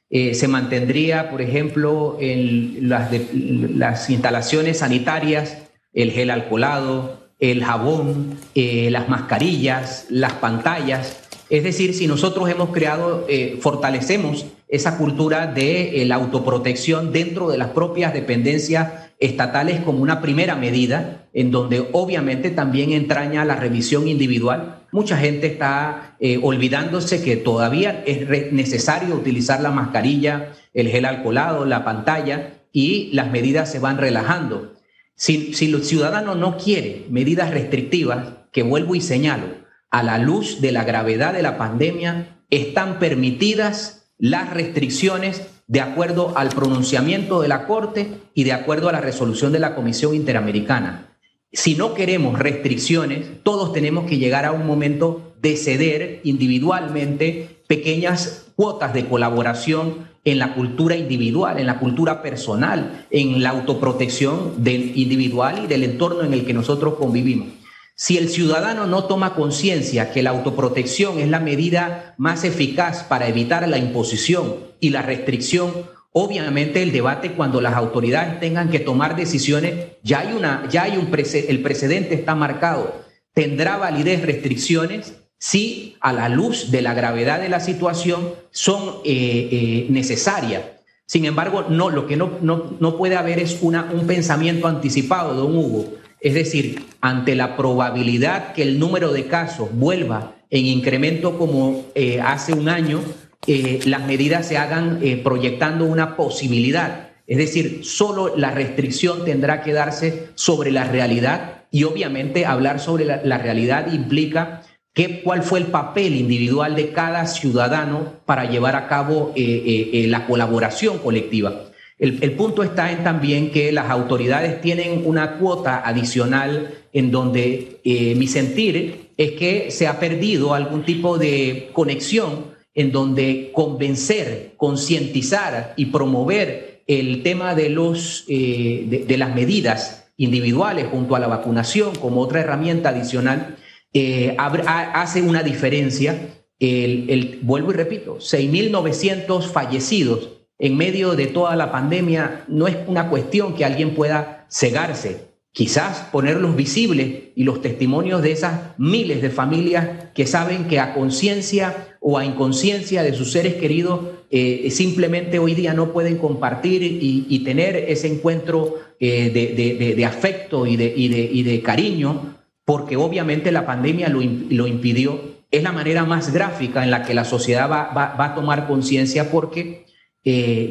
eh, 0.09 0.33
se 0.33 0.47
mantendría, 0.47 1.29
por 1.29 1.41
ejemplo, 1.41 2.17
en 2.21 2.87
las, 2.87 3.11
las 3.33 4.09
instalaciones 4.09 4.79
sanitarias 4.79 5.57
el 5.95 6.11
gel 6.11 6.29
alcoholado, 6.29 7.31
el 7.39 7.63
jabón, 7.63 8.37
eh, 8.53 8.89
las 8.91 9.09
mascarillas, 9.09 10.05
las 10.09 10.33
pantallas. 10.33 11.17
Es 11.49 11.63
decir, 11.63 11.93
si 11.93 12.07
nosotros 12.07 12.49
hemos 12.49 12.69
creado, 12.69 13.25
eh, 13.29 13.57
fortalecemos 13.61 14.47
esa 14.67 14.97
cultura 14.97 15.47
de 15.47 16.01
eh, 16.01 16.05
la 16.05 16.15
autoprotección 16.15 17.11
dentro 17.11 17.49
de 17.49 17.57
las 17.57 17.69
propias 17.69 18.13
dependencias 18.13 19.11
estatales 19.19 19.81
como 19.81 19.99
una 19.99 20.21
primera 20.21 20.55
medida, 20.55 21.27
en 21.33 21.51
donde 21.51 21.87
obviamente 21.91 22.49
también 22.49 22.91
entraña 22.93 23.45
la 23.45 23.55
revisión 23.55 24.07
individual. 24.07 24.83
Mucha 24.91 25.17
gente 25.17 25.47
está 25.47 26.17
olvidándose 26.41 27.21
que 27.21 27.35
todavía 27.35 28.03
es 28.05 28.51
necesario 28.53 29.15
utilizar 29.15 29.61
la 29.61 29.71
mascarilla, 29.71 30.53
el 30.73 30.89
gel 30.89 31.05
alcoholado, 31.05 31.65
la 31.65 31.83
pantalla 31.83 32.61
y 32.71 33.09
las 33.13 33.31
medidas 33.31 33.71
se 33.71 33.79
van 33.79 33.97
relajando. 33.97 34.73
Si, 35.15 35.53
si 35.53 35.71
el 35.71 35.83
ciudadano 35.83 36.35
no 36.35 36.57
quiere 36.57 37.05
medidas 37.09 37.51
restrictivas, 37.51 38.27
que 38.51 38.63
vuelvo 38.63 38.95
y 38.95 39.01
señalo, 39.01 39.64
a 39.95 40.03
la 40.03 40.17
luz 40.17 40.59
de 40.59 40.73
la 40.73 40.83
gravedad 40.83 41.31
de 41.31 41.41
la 41.41 41.57
pandemia, 41.57 42.41
están 42.49 42.99
permitidas 42.99 44.09
las 44.17 44.49
restricciones 44.49 45.43
de 45.67 45.79
acuerdo 45.79 46.33
al 46.35 46.49
pronunciamiento 46.49 47.41
de 47.41 47.47
la 47.47 47.65
Corte 47.65 48.19
y 48.33 48.43
de 48.43 48.51
acuerdo 48.51 48.89
a 48.89 48.91
la 48.91 48.99
resolución 48.99 49.53
de 49.53 49.59
la 49.59 49.73
Comisión 49.73 50.13
Interamericana. 50.13 51.15
Si 51.53 51.75
no 51.75 51.93
queremos 51.93 52.37
restricciones, 52.37 53.41
todos 53.43 53.71
tenemos 53.71 54.05
que 54.05 54.17
llegar 54.17 54.43
a 54.43 54.51
un 54.51 54.67
momento 54.67 55.33
de 55.41 55.55
ceder 55.55 56.19
individualmente 56.25 57.61
pequeñas 57.69 58.47
cuotas 58.57 58.93
de 58.93 59.05
colaboración 59.05 60.09
en 60.25 60.39
la 60.39 60.55
cultura 60.55 60.97
individual, 60.97 61.57
en 61.57 61.67
la 61.67 61.79
cultura 61.79 62.21
personal, 62.21 63.05
en 63.11 63.41
la 63.41 63.51
autoprotección 63.51 64.61
del 64.61 64.91
individual 64.97 65.61
y 65.63 65.67
del 65.67 65.85
entorno 65.85 66.23
en 66.23 66.33
el 66.33 66.45
que 66.45 66.53
nosotros 66.53 66.95
convivimos. 66.95 67.47
Si 67.95 68.17
el 68.17 68.29
ciudadano 68.29 68.85
no 68.87 69.05
toma 69.05 69.33
conciencia 69.33 70.11
que 70.11 70.21
la 70.21 70.29
autoprotección 70.31 71.19
es 71.19 71.29
la 71.29 71.39
medida 71.39 72.13
más 72.17 72.43
eficaz 72.43 73.03
para 73.03 73.27
evitar 73.27 73.67
la 73.67 73.77
imposición 73.77 74.57
y 74.79 74.89
la 74.89 75.01
restricción, 75.01 75.71
obviamente 76.11 76.83
el 76.83 76.91
debate 76.91 77.31
cuando 77.31 77.61
las 77.61 77.73
autoridades 77.73 78.39
tengan 78.39 78.69
que 78.69 78.79
tomar 78.79 79.15
decisiones, 79.15 79.73
ya 80.03 80.19
hay 80.19 80.33
una 80.33 80.67
ya 80.69 80.83
hay 80.83 80.97
un 80.97 81.09
el 81.13 81.61
precedente 81.61 82.15
está 82.15 82.35
marcado. 82.35 83.03
¿Tendrá 83.33 83.77
validez 83.77 84.21
restricciones? 84.21 85.13
si 85.37 85.95
a 85.99 86.13
la 86.13 86.29
luz 86.29 86.71
de 86.71 86.81
la 86.81 86.93
gravedad 86.93 87.39
de 87.39 87.49
la 87.49 87.59
situación 87.59 88.33
son 88.51 88.95
eh, 89.03 89.49
eh, 89.51 89.87
necesarias. 89.89 90.63
Sin 91.05 91.25
embargo, 91.25 91.65
no, 91.69 91.91
lo 91.91 92.07
que 92.07 92.17
no, 92.17 92.39
no, 92.41 92.97
puede 92.97 93.15
haber 93.15 93.37
es 93.37 93.59
una, 93.61 93.91
un 93.93 94.07
pensamiento 94.07 94.67
anticipado, 94.67 95.35
don 95.35 95.55
Hugo. 95.55 95.93
Es 96.25 96.33
decir, 96.33 96.83
ante 97.01 97.35
la 97.35 97.55
probabilidad 97.55 98.53
que 98.53 98.63
el 98.63 98.79
número 98.79 99.13
de 99.13 99.27
casos 99.27 99.69
vuelva 99.71 100.35
en 100.49 100.65
incremento 100.65 101.37
como 101.37 101.85
eh, 101.93 102.19
hace 102.19 102.53
un 102.53 102.67
año, 102.67 102.99
las 103.47 104.07
medidas 104.07 104.47
se 104.47 104.57
hagan 104.57 104.99
proyectando 105.23 105.85
una 105.85 106.15
posibilidad. 106.15 107.09
Es 107.27 107.37
decir, 107.37 107.85
solo 107.85 108.35
la 108.35 108.49
restricción 108.49 109.23
tendrá 109.23 109.61
que 109.61 109.71
darse 109.71 110.29
sobre 110.33 110.71
la 110.71 110.85
realidad 110.85 111.65
y 111.69 111.83
obviamente 111.83 112.47
hablar 112.47 112.79
sobre 112.79 113.05
la 113.05 113.37
realidad 113.37 113.93
implica 113.93 114.63
¿Qué, 114.95 115.21
¿Cuál 115.21 115.43
fue 115.43 115.59
el 115.59 115.65
papel 115.65 116.15
individual 116.15 116.73
de 116.73 116.93
cada 116.93 117.27
ciudadano 117.27 118.13
para 118.25 118.45
llevar 118.45 118.77
a 118.77 118.87
cabo 118.87 119.33
eh, 119.35 119.41
eh, 119.43 119.89
eh, 119.91 120.07
la 120.07 120.25
colaboración 120.25 120.99
colectiva? 120.99 121.65
El, 121.97 122.33
punto 122.33 122.61
está 122.63 122.91
en 122.91 123.03
también 123.03 123.51
que 123.51 123.71
las 123.71 123.89
autoridades 123.89 124.61
tienen 124.61 125.03
una 125.05 125.37
cuota 125.37 125.81
adicional 125.87 126.73
en 126.91 127.09
donde 127.09 127.79
mi 127.83 128.27
sentir 128.27 129.11
es 129.15 129.31
que 129.31 129.71
se 129.71 129.87
ha 129.87 129.97
perdido 129.97 130.53
algún 130.53 130.83
tipo 130.83 131.17
de 131.17 131.69
conexión 131.71 132.53
en 132.73 132.91
donde 132.91 133.51
convencer, 133.53 134.55
concientizar 134.57 135.73
y 135.77 135.85
promover 135.85 136.83
el 136.85 137.23
tema 137.23 137.55
de, 137.55 137.69
los, 137.69 138.25
de, 138.27 139.05
de 139.07 139.17
las 139.17 139.33
medidas 139.33 140.11
individuales 140.17 140.87
junto 140.91 141.15
a 141.15 141.19
la 141.19 141.27
vacunación 141.27 141.95
como 141.95 142.21
otra 142.21 142.41
herramienta 142.41 142.89
adicional 142.89 143.55
eh, 143.97 144.35
hace 144.37 145.21
una 145.21 145.41
diferencia. 145.41 146.31
El, 146.59 147.39
vuelvo 147.43 147.71
y 147.71 147.75
repito, 147.75 148.17
6.900 148.17 149.43
fallecidos 149.43 150.34
en 150.59 150.77
medio 150.77 151.15
de 151.15 151.27
toda 151.27 151.55
la 151.55 151.71
pandemia 151.71 152.45
no 152.47 152.67
es 152.67 152.77
una 152.87 153.09
cuestión 153.09 153.55
que 153.55 153.65
alguien 153.65 153.93
pueda 153.93 154.47
cegarse. 154.49 155.33
Quizás 155.51 156.07
ponerlos 156.11 156.55
visibles 156.55 157.29
y 157.35 157.43
los 157.43 157.61
testimonios 157.61 158.21
de 158.21 158.31
esas 158.31 158.77
miles 158.77 159.21
de 159.21 159.29
familias 159.29 160.09
que 160.13 160.27
saben 160.27 160.65
que 160.65 160.79
a 160.79 160.93
conciencia 160.93 161.97
o 162.01 162.17
a 162.17 162.25
inconsciencia 162.25 163.03
de 163.03 163.13
sus 163.13 163.31
seres 163.31 163.55
queridos 163.55 164.01
eh, 164.31 164.69
simplemente 164.71 165.39
hoy 165.39 165.55
día 165.55 165.73
no 165.73 165.93
pueden 165.93 166.17
compartir 166.17 166.83
y, 166.83 167.39
tener 167.45 167.75
ese 167.75 168.07
encuentro 168.07 168.75
eh, 168.99 169.29
de, 169.29 170.05
afecto 170.05 170.65
y 170.65 170.75
de, 170.75 170.93
y 170.95 171.43
de 171.43 171.61
cariño 171.61 172.35
porque 172.65 172.97
obviamente 172.97 173.51
la 173.51 173.65
pandemia 173.65 174.09
lo, 174.09 174.67
impidió, 174.67 175.21
es 175.51 175.63
la 175.63 175.71
manera 175.71 176.03
más 176.03 176.33
gráfica 176.33 176.83
en 176.83 176.91
la 176.91 177.03
que 177.03 177.13
la 177.13 177.23
sociedad 177.23 177.69
va, 177.69 178.15
a 178.17 178.35
tomar 178.35 178.67
conciencia 178.67 179.31
porque 179.31 179.85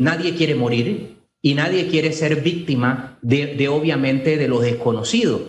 nadie 0.01 0.35
quiere 0.35 0.55
morir 0.55 1.17
y 1.41 1.55
nadie 1.55 1.89
quiere 1.89 2.13
ser 2.13 2.43
víctima 2.43 3.19
de, 3.23 3.69
obviamente 3.69 4.37
de 4.37 4.49
lo 4.49 4.61
desconocido. 4.61 5.43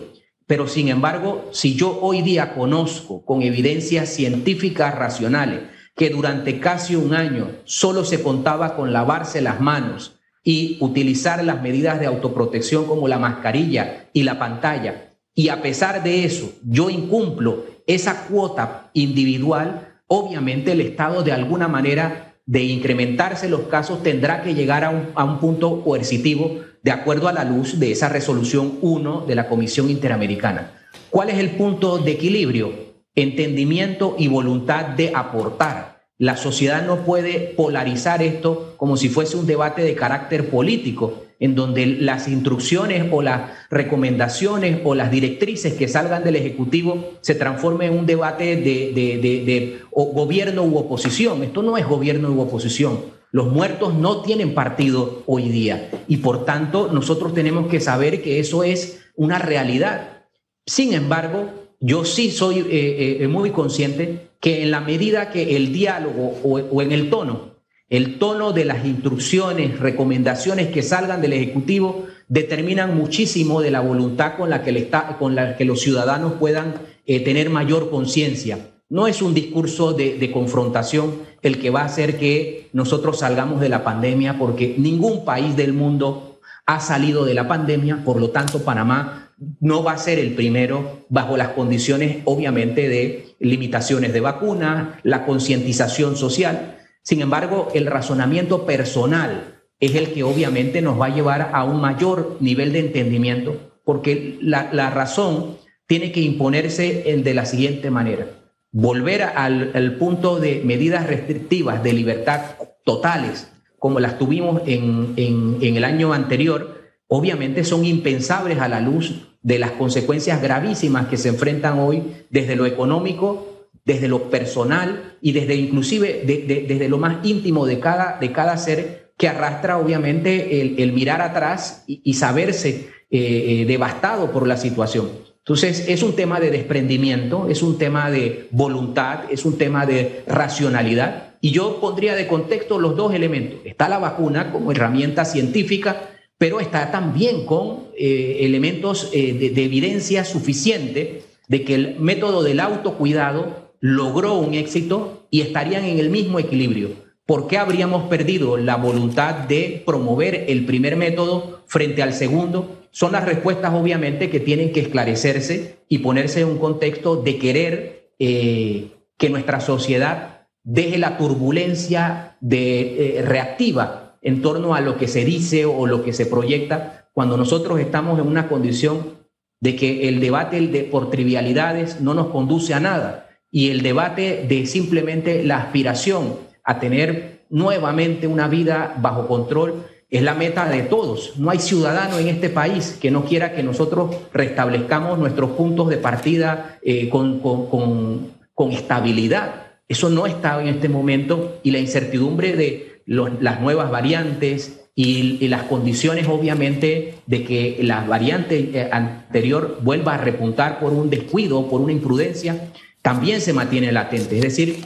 Pero 0.46 0.68
sin 0.68 0.88
embargo, 0.88 1.48
si 1.52 1.74
yo 1.74 1.98
hoy 2.00 2.22
día 2.22 2.54
conozco 2.54 3.24
con 3.24 3.42
evidencias 3.42 4.10
científicas 4.10 4.94
racionales 4.94 5.60
que 5.96 6.10
durante 6.10 6.60
casi 6.60 6.94
un 6.94 7.14
año 7.14 7.48
solo 7.64 8.04
se 8.04 8.22
contaba 8.22 8.76
con 8.76 8.92
lavarse 8.92 9.40
las 9.40 9.60
manos 9.60 10.20
y 10.44 10.76
utilizar 10.80 11.42
las 11.42 11.62
medidas 11.62 11.98
de 11.98 12.06
autoprotección 12.06 12.84
como 12.84 13.08
la 13.08 13.18
mascarilla 13.18 14.10
y 14.12 14.22
la 14.22 14.38
pantalla, 14.38 15.14
y 15.34 15.48
a 15.48 15.60
pesar 15.60 16.02
de 16.04 16.24
eso 16.24 16.52
yo 16.62 16.90
incumplo 16.90 17.64
esa 17.86 18.26
cuota 18.26 18.90
individual, 18.94 20.00
obviamente 20.06 20.72
el 20.72 20.80
Estado 20.80 21.22
de 21.22 21.32
alguna 21.32 21.68
manera 21.68 22.35
de 22.46 22.62
incrementarse 22.62 23.48
los 23.48 23.62
casos 23.62 24.02
tendrá 24.02 24.42
que 24.42 24.54
llegar 24.54 24.84
a 24.84 24.90
un, 24.90 25.08
a 25.16 25.24
un 25.24 25.40
punto 25.40 25.82
coercitivo 25.82 26.60
de 26.82 26.92
acuerdo 26.92 27.26
a 27.26 27.32
la 27.32 27.44
luz 27.44 27.80
de 27.80 27.90
esa 27.90 28.08
resolución 28.08 28.78
1 28.80 29.24
de 29.26 29.34
la 29.34 29.48
Comisión 29.48 29.90
Interamericana. 29.90 30.70
¿Cuál 31.10 31.30
es 31.30 31.38
el 31.38 31.50
punto 31.50 31.98
de 31.98 32.12
equilibrio? 32.12 32.72
Entendimiento 33.16 34.14
y 34.18 34.28
voluntad 34.28 34.84
de 34.84 35.12
aportar. 35.14 36.04
La 36.18 36.36
sociedad 36.36 36.86
no 36.86 37.04
puede 37.04 37.52
polarizar 37.56 38.22
esto 38.22 38.74
como 38.76 38.96
si 38.96 39.08
fuese 39.08 39.36
un 39.36 39.46
debate 39.46 39.82
de 39.82 39.96
carácter 39.96 40.48
político, 40.48 41.25
en 41.38 41.54
donde 41.54 41.86
las 41.86 42.28
instrucciones 42.28 43.06
o 43.10 43.22
las 43.22 43.50
recomendaciones 43.70 44.80
o 44.84 44.94
las 44.94 45.10
directrices 45.10 45.74
que 45.74 45.88
salgan 45.88 46.24
del 46.24 46.36
Ejecutivo 46.36 47.12
se 47.20 47.34
transformen 47.34 47.92
en 47.92 47.98
un 47.98 48.06
debate 48.06 48.56
de, 48.56 49.78
gobierno 49.92 50.64
u 50.64 50.76
oposición. 50.76 51.42
Esto 51.42 51.62
no 51.62 51.76
es 51.76 51.86
gobierno 51.86 52.30
u 52.30 52.40
oposición. 52.40 53.16
Los 53.32 53.52
muertos 53.52 53.94
no 53.94 54.22
tienen 54.22 54.54
partido 54.54 55.22
hoy 55.26 55.48
día 55.48 55.90
y 56.08 56.18
por 56.18 56.44
tanto 56.44 56.90
nosotros 56.92 57.34
tenemos 57.34 57.68
que 57.68 57.80
saber 57.80 58.22
que 58.22 58.40
eso 58.40 58.64
es 58.64 59.00
una 59.14 59.38
realidad. 59.38 60.22
Sin 60.64 60.94
embargo, 60.94 61.50
yo 61.80 62.04
sí 62.04 62.30
soy 62.30 62.60
eh, 62.60 63.18
eh, 63.20 63.28
muy 63.28 63.50
consciente 63.50 64.30
que 64.40 64.62
en 64.62 64.70
la 64.70 64.80
medida 64.80 65.30
que 65.30 65.56
el 65.56 65.72
diálogo 65.72 66.38
o, 66.42 66.82
en 66.82 66.92
el 66.92 67.10
tono, 67.10 67.55
el 67.88 68.18
tono 68.18 68.52
de 68.52 68.64
las 68.64 68.84
instrucciones, 68.84 69.78
recomendaciones 69.78 70.68
que 70.68 70.82
salgan 70.82 71.20
del 71.20 71.34
Ejecutivo 71.34 72.06
determinan 72.28 72.96
muchísimo 72.96 73.60
de 73.60 73.70
la 73.70 73.80
voluntad 73.80 74.36
con 74.36 74.50
la 74.50 74.62
que, 74.64 75.64
los 75.64 75.80
ciudadanos 75.80 76.34
puedan 76.34 76.74
eh, 77.06 77.20
tener 77.20 77.50
mayor 77.50 77.90
conciencia. 77.90 78.72
No 78.88 79.06
es 79.06 79.22
un 79.22 79.34
discurso 79.34 79.92
de, 79.92 80.30
confrontación 80.32 81.14
el 81.42 81.60
que 81.60 81.70
va 81.70 81.82
a 81.82 81.86
hacer 81.86 82.18
que 82.18 82.68
nosotros 82.72 83.20
salgamos 83.20 83.60
de 83.60 83.68
la 83.68 83.84
pandemia, 83.84 84.38
porque 84.38 84.74
ningún 84.78 85.24
país 85.24 85.56
del 85.56 85.72
mundo 85.72 86.40
ha 86.66 86.80
salido 86.80 87.24
de 87.24 87.34
la 87.34 87.46
pandemia, 87.46 88.02
por 88.04 88.20
lo 88.20 88.30
tanto 88.30 88.62
Panamá 88.62 89.32
no 89.60 89.84
va 89.84 89.92
a 89.92 89.98
ser 89.98 90.18
el 90.18 90.34
primero 90.34 91.04
bajo 91.08 91.36
las 91.36 91.50
condiciones, 91.50 92.18
obviamente, 92.24 92.88
de 92.88 93.36
limitaciones 93.38 94.12
de 94.12 94.20
vacuna, 94.20 94.98
la 95.02 95.26
concientización 95.26 96.16
social. 96.16 96.75
Sin 97.06 97.22
embargo, 97.22 97.68
el 97.72 97.86
razonamiento 97.86 98.66
personal 98.66 99.60
es 99.78 99.94
el 99.94 100.12
que 100.12 100.24
obviamente 100.24 100.82
nos 100.82 101.00
va 101.00 101.06
a 101.06 101.14
llevar 101.14 101.50
a 101.52 101.62
un 101.62 101.80
mayor 101.80 102.36
nivel 102.40 102.72
de 102.72 102.80
entendimiento, 102.80 103.60
porque 103.84 104.36
la, 104.40 104.90
razón 104.90 105.56
tiene 105.86 106.10
que 106.10 106.20
imponerse 106.20 107.04
de 107.22 107.34
la 107.34 107.46
siguiente 107.46 107.92
manera. 107.92 108.26
Volver 108.72 109.22
al, 109.22 109.96
punto 110.00 110.40
de 110.40 110.62
medidas 110.64 111.06
restrictivas 111.06 111.80
de 111.84 111.92
libertad 111.92 112.56
totales, 112.84 113.52
como 113.78 114.00
las 114.00 114.18
tuvimos 114.18 114.62
en, 114.66 115.58
el 115.60 115.84
año 115.84 116.12
anterior, 116.12 116.90
obviamente 117.06 117.62
son 117.62 117.84
impensables 117.84 118.58
a 118.58 118.66
la 118.66 118.80
luz 118.80 119.28
de 119.42 119.60
las 119.60 119.70
consecuencias 119.70 120.42
gravísimas 120.42 121.06
que 121.06 121.18
se 121.18 121.28
enfrentan 121.28 121.78
hoy 121.78 122.02
desde 122.30 122.56
lo 122.56 122.66
económico, 122.66 123.55
desde 123.86 124.08
lo 124.08 124.28
personal 124.28 125.16
y 125.22 125.32
desde 125.32 125.54
inclusive 125.54 126.22
desde 126.26 126.88
lo 126.88 126.98
más 126.98 127.24
íntimo 127.24 127.64
de 127.64 127.80
cada, 127.80 128.18
de 128.20 128.32
cada 128.32 128.58
ser 128.58 129.12
que 129.16 129.28
arrastra 129.28 129.78
obviamente 129.78 130.82
el, 130.82 130.92
mirar 130.92 131.22
atrás 131.22 131.84
y, 131.86 132.12
saberse 132.12 132.90
eh, 133.10 133.62
eh, 133.62 133.64
devastado 133.66 134.30
por 134.30 134.46
la 134.46 134.58
situación. 134.58 135.08
Entonces, 135.38 135.84
es 135.88 136.02
un 136.02 136.16
tema 136.16 136.40
de 136.40 136.50
desprendimiento, 136.50 137.48
es 137.48 137.62
un 137.62 137.78
tema 137.78 138.10
de 138.10 138.48
voluntad, 138.50 139.20
es 139.30 139.44
un 139.44 139.56
tema 139.56 139.86
de 139.86 140.24
racionalidad. 140.26 141.36
Y 141.40 141.52
yo 141.52 141.80
pondría 141.80 142.16
de 142.16 142.26
contexto 142.26 142.80
los 142.80 142.96
dos 142.96 143.14
elementos. 143.14 143.60
Está 143.64 143.88
la 143.88 143.98
vacuna 143.98 144.50
como 144.50 144.72
herramienta 144.72 145.24
científica, 145.24 146.10
pero 146.36 146.58
está 146.58 146.90
también 146.90 147.46
con 147.46 147.84
eh, 147.96 148.38
elementos 148.40 149.10
eh, 149.12 149.32
de, 149.34 149.64
evidencia 149.64 150.24
suficiente 150.24 151.22
de 151.46 151.64
que 151.64 151.76
el 151.76 152.00
método 152.00 152.42
del 152.42 152.58
autocuidado 152.58 153.65
logró 153.94 154.34
un 154.34 154.54
éxito 154.54 155.26
y 155.30 155.42
estarían 155.42 155.84
en 155.84 155.98
el 155.98 156.10
mismo 156.10 156.38
equilibrio. 156.38 156.90
¿Por 157.24 157.46
qué 157.46 157.58
habríamos 157.58 158.04
perdido 158.04 158.56
la 158.56 158.76
voluntad 158.76 159.34
de 159.34 159.82
promover 159.84 160.46
el 160.48 160.64
primer 160.64 160.96
método 160.96 161.62
frente 161.66 162.02
al 162.02 162.12
segundo? 162.12 162.76
son 162.96 163.12
las 163.12 163.26
respuestas 163.26 163.74
obviamente 163.74 164.30
que 164.30 164.40
tienen 164.40 164.72
que 164.72 164.80
esclarecerse 164.80 165.80
y 165.86 165.98
ponerse 165.98 166.40
en 166.40 166.48
un 166.48 166.56
contexto 166.56 167.16
de 167.16 167.36
querer 167.36 168.08
eh, 168.18 168.92
que 169.18 169.28
nuestra 169.28 169.60
sociedad 169.60 170.46
deje 170.64 170.96
la 170.96 171.18
turbulencia 171.18 172.38
de, 172.40 173.18
eh, 173.18 173.22
reactiva 173.22 174.16
en 174.22 174.40
torno 174.40 174.74
a 174.74 174.80
lo 174.80 174.96
que 174.96 175.08
se 175.08 175.26
dice 175.26 175.66
o 175.66 175.86
lo 175.86 176.02
que 176.02 176.14
se 176.14 176.24
proyecta 176.24 177.10
cuando 177.12 177.36
nosotros 177.36 177.78
estamos 177.80 178.18
en 178.18 178.28
una 178.28 178.48
condición 178.48 179.18
de 179.60 179.76
que 179.76 180.08
el 180.08 180.18
debate 180.18 180.58
de, 180.66 180.84
por 180.84 181.10
trivialidades 181.10 182.00
no 182.00 182.14
nos 182.14 182.28
conduce 182.28 182.72
a 182.72 182.80
nada 182.80 183.25
y 183.50 183.70
el 183.70 183.82
debate 183.82 184.44
de 184.48 184.66
simplemente 184.66 185.42
la 185.44 185.58
aspiración 185.58 186.36
a 186.64 186.80
tener 186.80 187.36
nuevamente 187.48 188.26
una 188.26 188.48
vida 188.48 188.94
bajo 189.00 189.26
control 189.26 189.84
es 190.10 190.22
la 190.22 190.34
meta 190.34 190.68
de 190.68 190.82
todos. 190.82 191.36
No 191.36 191.50
hay 191.50 191.58
ciudadano 191.58 192.18
en 192.18 192.28
este 192.28 192.48
país 192.48 192.96
que 193.00 193.10
no 193.10 193.24
quiera 193.24 193.54
que 193.54 193.62
nosotros 193.62 194.14
restablezcamos 194.32 195.18
nuestros 195.18 195.50
puntos 195.50 195.88
de 195.88 195.96
partida 195.96 196.78
eh, 196.82 197.08
con, 197.08 197.40
con, 197.40 198.72
estabilidad. 198.72 199.66
Eso 199.88 200.08
no 200.10 200.26
está 200.26 200.60
en 200.60 200.68
este 200.68 200.88
momento 200.88 201.60
y 201.62 201.70
la 201.70 201.78
incertidumbre 201.78 202.56
de 202.56 203.02
las 203.06 203.60
nuevas 203.60 203.90
variantes 203.90 204.86
y, 204.94 205.46
las 205.48 205.64
condiciones 205.64 206.26
obviamente 206.26 207.14
de 207.26 207.44
que 207.44 207.78
la 207.82 208.02
variante 208.04 208.70
eh, 208.72 208.88
anterior 208.90 209.78
vuelva 209.82 210.14
a 210.14 210.18
repuntar 210.18 210.80
por 210.80 210.92
un 210.92 211.10
descuido, 211.10 211.68
por 211.68 211.80
una 211.80 211.92
imprudencia, 211.92 212.72
también 213.06 213.40
se 213.40 213.52
mantiene 213.52 213.92
latente. 213.92 214.34
Es 214.34 214.42
decir, 214.42 214.84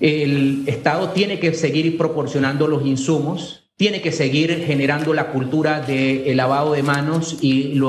el 0.00 0.64
Estado 0.66 1.08
tiene 1.12 1.38
que 1.40 1.54
seguir 1.54 1.96
proporcionando 1.96 2.68
los 2.68 2.84
insumos 2.84 3.64
tiene 3.78 4.02
que 4.02 4.10
seguir 4.10 4.64
generando 4.66 5.14
la 5.14 5.28
cultura 5.28 5.80
del 5.80 6.36
lavado 6.36 6.72
de 6.72 6.82
manos 6.82 7.38
y 7.40 7.80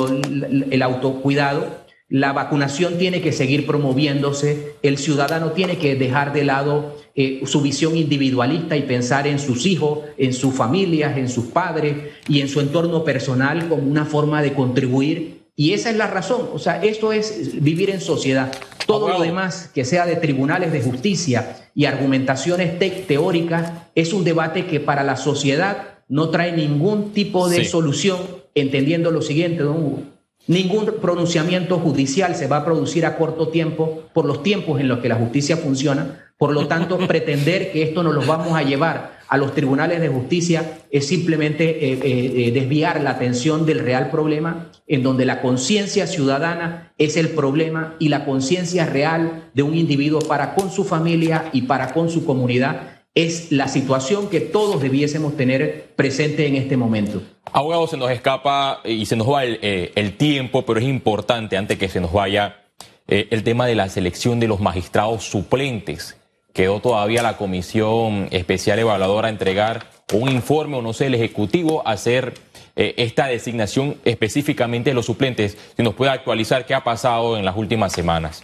el 0.69 0.82
autocuidado. 0.84 1.80
La 2.10 2.32
vacunación 2.32 3.00
tiene 3.00 3.22
que 3.22 3.32
seguir 3.32 3.65
promoviéndose. 3.65 4.76
El 4.84 5.00
ciudadano 5.00 5.52
tiene 5.54 5.80
que 5.80 5.95
dejar 5.95 6.32
de 6.32 6.43
lado 6.43 6.95
eh, 7.15 7.41
su 7.45 7.62
visión 7.62 7.98
individualista 7.98 8.78
y 8.78 8.84
pensar 8.84 9.26
en 9.26 9.39
sus 9.39 9.65
hijos, 9.65 10.02
en 10.19 10.34
sus 10.34 10.54
familias, 10.54 11.17
en 11.17 11.28
sus 11.28 11.45
padres 11.45 11.95
y 12.28 12.41
en 12.41 12.50
su 12.50 12.60
entorno 12.60 13.04
personal 13.04 13.67
como 13.67 13.82
una 13.82 14.06
forma 14.06 14.43
de 14.43 14.54
contribuir. 14.54 15.38
Y 15.60 15.74
esa 15.74 15.89
es 15.89 15.98
la 15.98 16.08
razón. 16.08 16.52
O 16.54 16.58
sea, 16.58 16.82
esto 16.82 17.12
es 17.12 17.62
vivir 17.62 17.89
en 17.89 18.00
sociedad. 18.00 18.50
Todo 18.88 19.10
lo 19.10 19.19
demás 19.19 19.69
que 19.76 19.84
sea 19.84 20.06
de 20.06 20.15
tribunales 20.15 20.72
de 20.72 20.82
justicia 20.82 21.58
y 21.76 21.84
argumentaciones 21.84 22.80
teóricas 23.06 23.74
es 23.93 24.13
un 24.13 24.24
debate 24.24 24.67
que 24.67 24.80
para 24.80 25.04
la 25.04 25.17
sociedad 25.17 26.00
no 26.08 26.30
trae 26.30 26.54
ningún 26.54 27.12
tipo 27.12 27.50
de 27.50 27.65
solución, 27.65 28.19
entendiendo 28.56 29.12
lo 29.12 29.22
siguiente, 29.22 29.63
don 29.63 29.84
Hugo. 29.84 30.04
Ningún 30.48 30.93
pronunciamiento 31.02 31.78
judicial 31.78 32.38
se 32.38 32.48
va 32.48 32.60
a 32.60 32.65
producir 32.65 33.06
a 33.06 33.17
corto 33.17 33.50
tiempo 33.50 34.04
por 34.13 34.24
los 34.24 34.41
tiempos 34.43 34.80
en 34.80 34.88
los 34.88 35.00
que 35.00 35.10
la 35.10 35.15
justicia 35.15 35.58
funciona. 35.58 36.32
Por 36.38 36.54
lo 36.54 36.67
tanto, 36.67 36.98
pretender 37.06 37.74
que 37.74 37.84
esto 37.84 38.02
nos 38.02 38.15
lo 38.15 38.22
vamos 38.26 38.54
a 38.54 38.63
llevar 38.63 39.18
a 39.30 39.38
los 39.38 39.54
tribunales 39.54 40.02
de 40.02 40.08
justicia 40.10 40.80
es 40.89 41.08
simplemente 41.08 41.70
eh, 41.70 42.00
eh, 42.04 42.48
eh, 42.48 42.52
desviar 42.52 43.00
la 43.02 43.12
atención 43.12 43.65
del 43.65 43.80
real 43.80 44.10
problema, 44.10 44.72
en 44.88 45.04
donde 45.04 45.26
la 45.26 45.39
conciencia 45.42 46.08
ciudadana 46.08 46.94
es 46.98 47.15
el 47.15 47.30
problema 47.30 47.96
y 48.00 48.10
la 48.10 48.26
conciencia 48.26 48.88
real 48.88 49.50
de 49.54 49.62
un 49.62 49.78
individuo 49.78 50.20
para 50.22 50.56
con 50.56 50.72
su 50.72 50.84
familia 50.84 51.50
y 51.54 51.63
para 51.63 51.94
con 51.94 52.10
su 52.10 52.26
comunidad 52.26 53.04
es 53.13 53.52
la 53.52 53.68
situación 53.68 54.30
que 54.30 54.39
todos 54.39 54.82
debiésemos 54.82 55.38
tener 55.38 55.92
presente 55.96 56.48
en 56.48 56.56
este 56.56 56.76
momento. 56.78 57.22
Abogado, 57.52 57.86
se 57.88 57.98
nos 57.98 58.10
escapa 58.12 58.82
y 58.84 59.06
se 59.06 59.15
nos 59.15 59.30
va 59.30 59.44
el, 59.44 60.18
tiempo, 60.18 60.65
pero 60.65 60.80
es 60.80 60.86
importante, 60.86 61.58
antes 61.58 61.78
que 61.78 61.89
se 61.89 62.00
nos 62.00 62.13
vaya, 62.13 62.62
el 63.08 63.44
tema 63.44 63.65
de 63.65 63.76
la 63.76 63.89
selección 63.89 64.39
de 64.39 64.48
los 64.48 64.60
magistrados 64.60 65.24
suplentes 65.24 66.18
quedó 66.53 66.79
todavía 66.79 67.21
la 67.21 67.38
comisión 67.38 68.27
especial 68.31 68.79
evaluadora 68.79 69.27
a 69.27 69.31
entregar 69.31 69.88
un 70.13 70.29
informe 70.29 70.77
o 70.77 70.81
no 70.81 70.93
sé, 70.93 71.07
el 71.07 71.15
Ejecutivo 71.15 71.88
a 71.88 71.91
hacer 71.91 72.33
eh, 72.75 72.95
esta 72.97 73.27
designación 73.27 73.97
específicamente 74.05 74.89
de 74.89 74.93
los 74.93 75.05
suplentes. 75.05 75.57
Si 75.75 75.83
nos 75.83 75.93
puede 75.93 76.12
actualizar 76.12 76.65
qué 76.65 76.73
ha 76.73 76.83
pasado 76.83 77.38
en 77.38 77.45
las 77.45 77.55
últimas 77.55 77.93
semanas. 77.93 78.43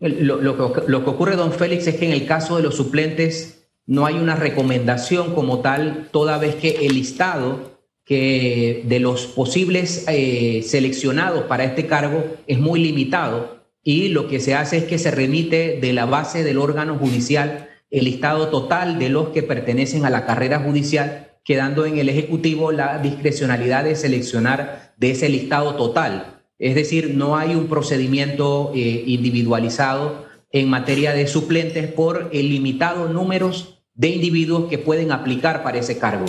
Lo, 0.00 0.38
que, 0.40 0.82
lo 0.86 1.04
que 1.04 1.10
ocurre, 1.10 1.36
don 1.36 1.52
Félix, 1.52 1.86
es 1.88 1.96
que 1.96 2.06
en 2.06 2.12
el 2.12 2.26
caso 2.26 2.56
de 2.56 2.62
los 2.62 2.76
suplentes 2.76 3.68
no 3.86 4.06
hay 4.06 4.14
una 4.14 4.36
recomendación 4.36 5.34
como 5.34 5.60
tal, 5.60 6.08
toda 6.12 6.38
vez 6.38 6.54
que 6.54 6.86
el 6.86 6.94
listado 6.94 7.78
que 8.04 8.82
de 8.86 9.00
los 9.00 9.26
posibles 9.26 10.06
eh, 10.08 10.62
seleccionados 10.64 11.44
para 11.44 11.64
este 11.64 11.86
cargo 11.86 12.24
es 12.46 12.58
muy 12.58 12.80
limitado 12.80 13.57
y 13.88 14.10
lo 14.10 14.28
que 14.28 14.38
se 14.38 14.54
hace 14.54 14.76
es 14.76 14.84
que 14.84 14.98
se 14.98 15.10
remite 15.10 15.78
de 15.80 15.94
la 15.94 16.04
base 16.04 16.44
del 16.44 16.58
órgano 16.58 16.98
judicial 16.98 17.70
el 17.90 18.04
listado 18.04 18.48
total 18.48 18.98
de 18.98 19.08
los 19.08 19.30
que 19.30 19.42
pertenecen 19.42 20.04
a 20.04 20.10
la 20.10 20.26
carrera 20.26 20.58
judicial, 20.58 21.30
quedando 21.42 21.86
en 21.86 21.96
el 21.96 22.10
Ejecutivo 22.10 22.70
la 22.70 22.98
discrecionalidad 22.98 23.84
de 23.84 23.96
seleccionar 23.96 24.92
de 24.98 25.12
ese 25.12 25.30
listado 25.30 25.74
total. 25.76 26.42
Es 26.58 26.74
decir, 26.74 27.14
no 27.14 27.38
hay 27.38 27.54
un 27.54 27.66
procedimiento 27.66 28.72
eh, 28.74 29.04
individualizado 29.06 30.26
en 30.52 30.68
materia 30.68 31.14
de 31.14 31.26
suplentes 31.26 31.90
por 31.90 32.28
el 32.30 32.50
limitado 32.50 33.08
número 33.08 33.52
de 33.94 34.08
individuos 34.08 34.68
que 34.68 34.76
pueden 34.76 35.12
aplicar 35.12 35.62
para 35.62 35.78
ese 35.78 35.98
cargo. 35.98 36.26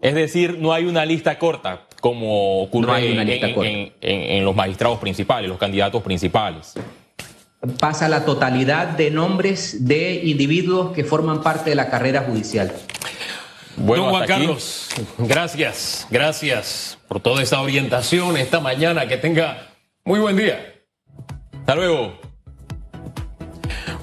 Es 0.00 0.14
decir, 0.14 0.56
no 0.58 0.72
hay 0.72 0.86
una 0.86 1.04
lista 1.04 1.38
corta 1.38 1.86
como 2.04 2.60
ocurre 2.60 3.14
en, 4.02 4.44
los 4.44 4.54
magistrados 4.54 4.98
principales, 4.98 5.48
los 5.48 5.56
candidatos 5.56 6.02
principales. 6.02 6.74
Pasa 7.80 8.10
la 8.10 8.26
totalidad 8.26 8.88
de 8.88 9.10
nombres 9.10 9.86
de 9.86 10.16
individuos 10.22 10.92
que 10.92 11.02
forman 11.02 11.42
parte 11.42 11.70
de 11.70 11.76
la 11.76 11.88
carrera 11.88 12.20
judicial. 12.28 12.74
Bueno, 13.78 14.10
Juan 14.10 14.26
Carlos, 14.26 14.88
gracias, 15.16 16.06
gracias 16.10 16.98
por 17.08 17.20
toda 17.20 17.42
esa 17.42 17.62
orientación 17.62 18.36
esta 18.36 18.60
mañana. 18.60 19.08
Que 19.08 19.16
tenga 19.16 19.68
muy 20.04 20.20
buen 20.20 20.36
día. 20.36 20.74
Hasta 21.60 21.74
luego. 21.74 22.20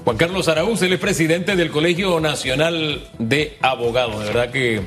Juan 0.02 0.16
Carlos 0.16 0.48
Araúz, 0.48 0.82
él 0.82 0.94
es 0.94 0.98
presidente 0.98 1.54
del 1.54 1.70
Colegio 1.70 2.18
Nacional 2.18 3.08
de 3.20 3.58
Abogados. 3.62 4.18
De 4.18 4.24
verdad 4.24 4.50
que 4.50 4.82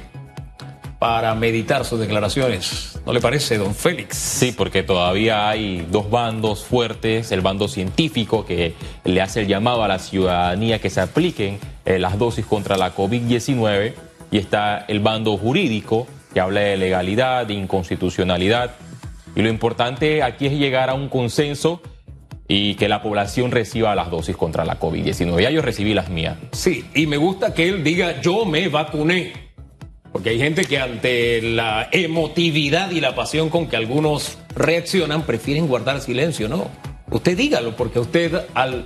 para 0.99 1.34
meditar 1.34 1.86
sus 1.86 1.97
declaraciones, 1.97 2.94
¿no 3.05 3.13
le 3.13 3.21
parece, 3.21 3.57
don 3.57 3.75
Félix? 3.75 4.17
Sí, 4.17 4.51
porque 4.51 4.83
todavía 4.83 5.49
hay 5.49 5.85
dos 5.91 6.09
bandos 6.09 6.65
fuertes, 6.65 7.31
el 7.31 7.41
bando 7.41 7.67
científico 7.67 8.45
que 8.45 8.73
le 9.03 9.21
hace 9.21 9.41
el 9.41 9.47
llamado 9.47 9.83
a 9.83 9.87
la 9.87 9.99
ciudadanía 9.99 10.79
que 10.79 10.89
se 10.89 11.01
apliquen 11.01 11.59
eh, 11.85 11.99
las 11.99 12.17
dosis 12.17 12.45
contra 12.45 12.77
la 12.77 12.95
COVID-19 12.95 13.93
y 14.31 14.37
está 14.37 14.85
el 14.87 14.99
bando 14.99 15.37
jurídico 15.37 16.07
que 16.33 16.39
habla 16.39 16.61
de 16.61 16.77
legalidad, 16.77 17.45
de 17.45 17.53
inconstitucionalidad. 17.53 18.71
Y 19.35 19.41
lo 19.41 19.49
importante 19.49 20.23
aquí 20.23 20.47
es 20.47 20.53
llegar 20.53 20.89
a 20.89 20.93
un 20.93 21.07
consenso 21.07 21.81
y 22.47 22.75
que 22.75 22.89
la 22.89 23.01
población 23.01 23.51
reciba 23.51 23.95
las 23.95 24.09
dosis 24.11 24.35
contra 24.35 24.65
la 24.65 24.79
COVID-19. 24.79 25.41
Ya 25.41 25.49
yo 25.49 25.61
recibí 25.61 25.93
las 25.93 26.09
mías. 26.09 26.37
Sí, 26.51 26.85
y 26.93 27.07
me 27.07 27.17
gusta 27.17 27.53
que 27.53 27.67
él 27.69 27.83
diga 27.83 28.21
yo 28.21 28.45
me 28.45 28.67
vacuné. 28.67 29.44
Porque 30.15 30.30
hay 30.30 30.39
gente 30.39 30.63
que 30.63 30.80
ante 30.80 31.41
la 31.41 31.89
emotividad 31.91 32.91
y 32.91 33.01
la 33.01 33.15
pasión 33.15 33.49
con 33.49 33.67
que 33.67 33.75
algunos 33.75 34.38
reaccionan 34.56 35.23
prefieren 35.23 35.67
guardar 35.67 35.99
silencio, 35.99 36.47
¿no? 36.47 36.69
Usted 37.12 37.36
dígalo, 37.36 37.75
porque 37.75 37.99
usted 37.99 38.45
al 38.54 38.86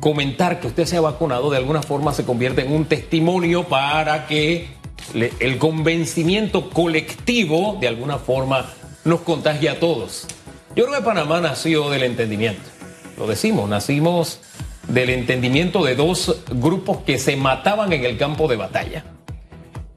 comentar 0.00 0.58
que 0.58 0.66
usted 0.66 0.86
se 0.86 0.96
ha 0.96 1.00
vacunado 1.00 1.50
de 1.50 1.58
alguna 1.58 1.82
forma 1.82 2.12
se 2.12 2.24
convierte 2.24 2.62
en 2.62 2.72
un 2.72 2.86
testimonio 2.86 3.68
para 3.68 4.26
que 4.26 4.66
el 5.14 5.58
convencimiento 5.58 6.68
colectivo 6.70 7.78
de 7.80 7.86
alguna 7.86 8.18
forma 8.18 8.66
nos 9.04 9.20
contagie 9.20 9.68
a 9.68 9.78
todos. 9.78 10.26
Yo 10.74 10.86
creo 10.86 10.98
que 10.98 11.04
Panamá 11.04 11.40
nació 11.40 11.90
del 11.90 12.02
entendimiento. 12.02 12.68
Lo 13.16 13.28
decimos, 13.28 13.68
nacimos 13.68 14.40
del 14.88 15.10
entendimiento 15.10 15.84
de 15.84 15.94
dos 15.94 16.42
grupos 16.50 17.02
que 17.06 17.20
se 17.20 17.36
mataban 17.36 17.92
en 17.92 18.04
el 18.04 18.18
campo 18.18 18.48
de 18.48 18.56
batalla. 18.56 19.04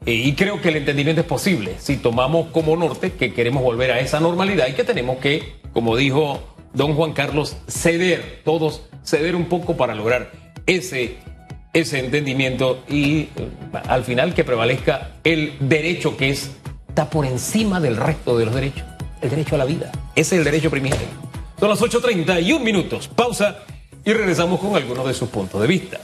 Y 0.05 0.33
creo 0.33 0.61
que 0.61 0.69
el 0.69 0.77
entendimiento 0.77 1.21
es 1.21 1.27
posible 1.27 1.75
si 1.77 1.97
tomamos 1.97 2.47
como 2.47 2.75
norte 2.75 3.13
que 3.13 3.33
queremos 3.33 3.61
volver 3.61 3.91
a 3.91 3.99
esa 3.99 4.19
normalidad 4.19 4.67
y 4.67 4.73
que 4.73 4.83
tenemos 4.83 5.17
que, 5.17 5.53
como 5.73 5.95
dijo 5.95 6.39
don 6.73 6.95
Juan 6.95 7.13
Carlos, 7.13 7.57
ceder, 7.67 8.41
todos 8.43 8.83
ceder 9.03 9.35
un 9.35 9.45
poco 9.45 9.77
para 9.77 9.93
lograr 9.93 10.31
ese, 10.65 11.17
ese 11.73 11.99
entendimiento 11.99 12.83
y 12.89 13.21
eh, 13.21 13.29
al 13.87 14.03
final 14.03 14.33
que 14.33 14.43
prevalezca 14.43 15.11
el 15.23 15.53
derecho 15.59 16.17
que 16.17 16.29
es, 16.29 16.51
está 16.89 17.09
por 17.09 17.25
encima 17.25 17.79
del 17.79 17.97
resto 17.97 18.37
de 18.37 18.45
los 18.45 18.55
derechos 18.55 18.85
el 19.21 19.29
derecho 19.29 19.55
a 19.55 19.59
la 19.59 19.65
vida. 19.65 19.91
Ese 20.15 20.35
es 20.35 20.39
el 20.39 20.43
derecho 20.43 20.69
primigenio. 20.69 21.07
Son 21.59 21.69
las 21.69 21.79
8.31 21.79 22.59
minutos. 22.59 23.07
Pausa 23.07 23.59
y 24.03 24.13
regresamos 24.13 24.59
con 24.59 24.75
algunos 24.75 25.05
de 25.05 25.13
sus 25.13 25.29
puntos 25.29 25.61
de 25.61 25.67
vista. 25.67 25.99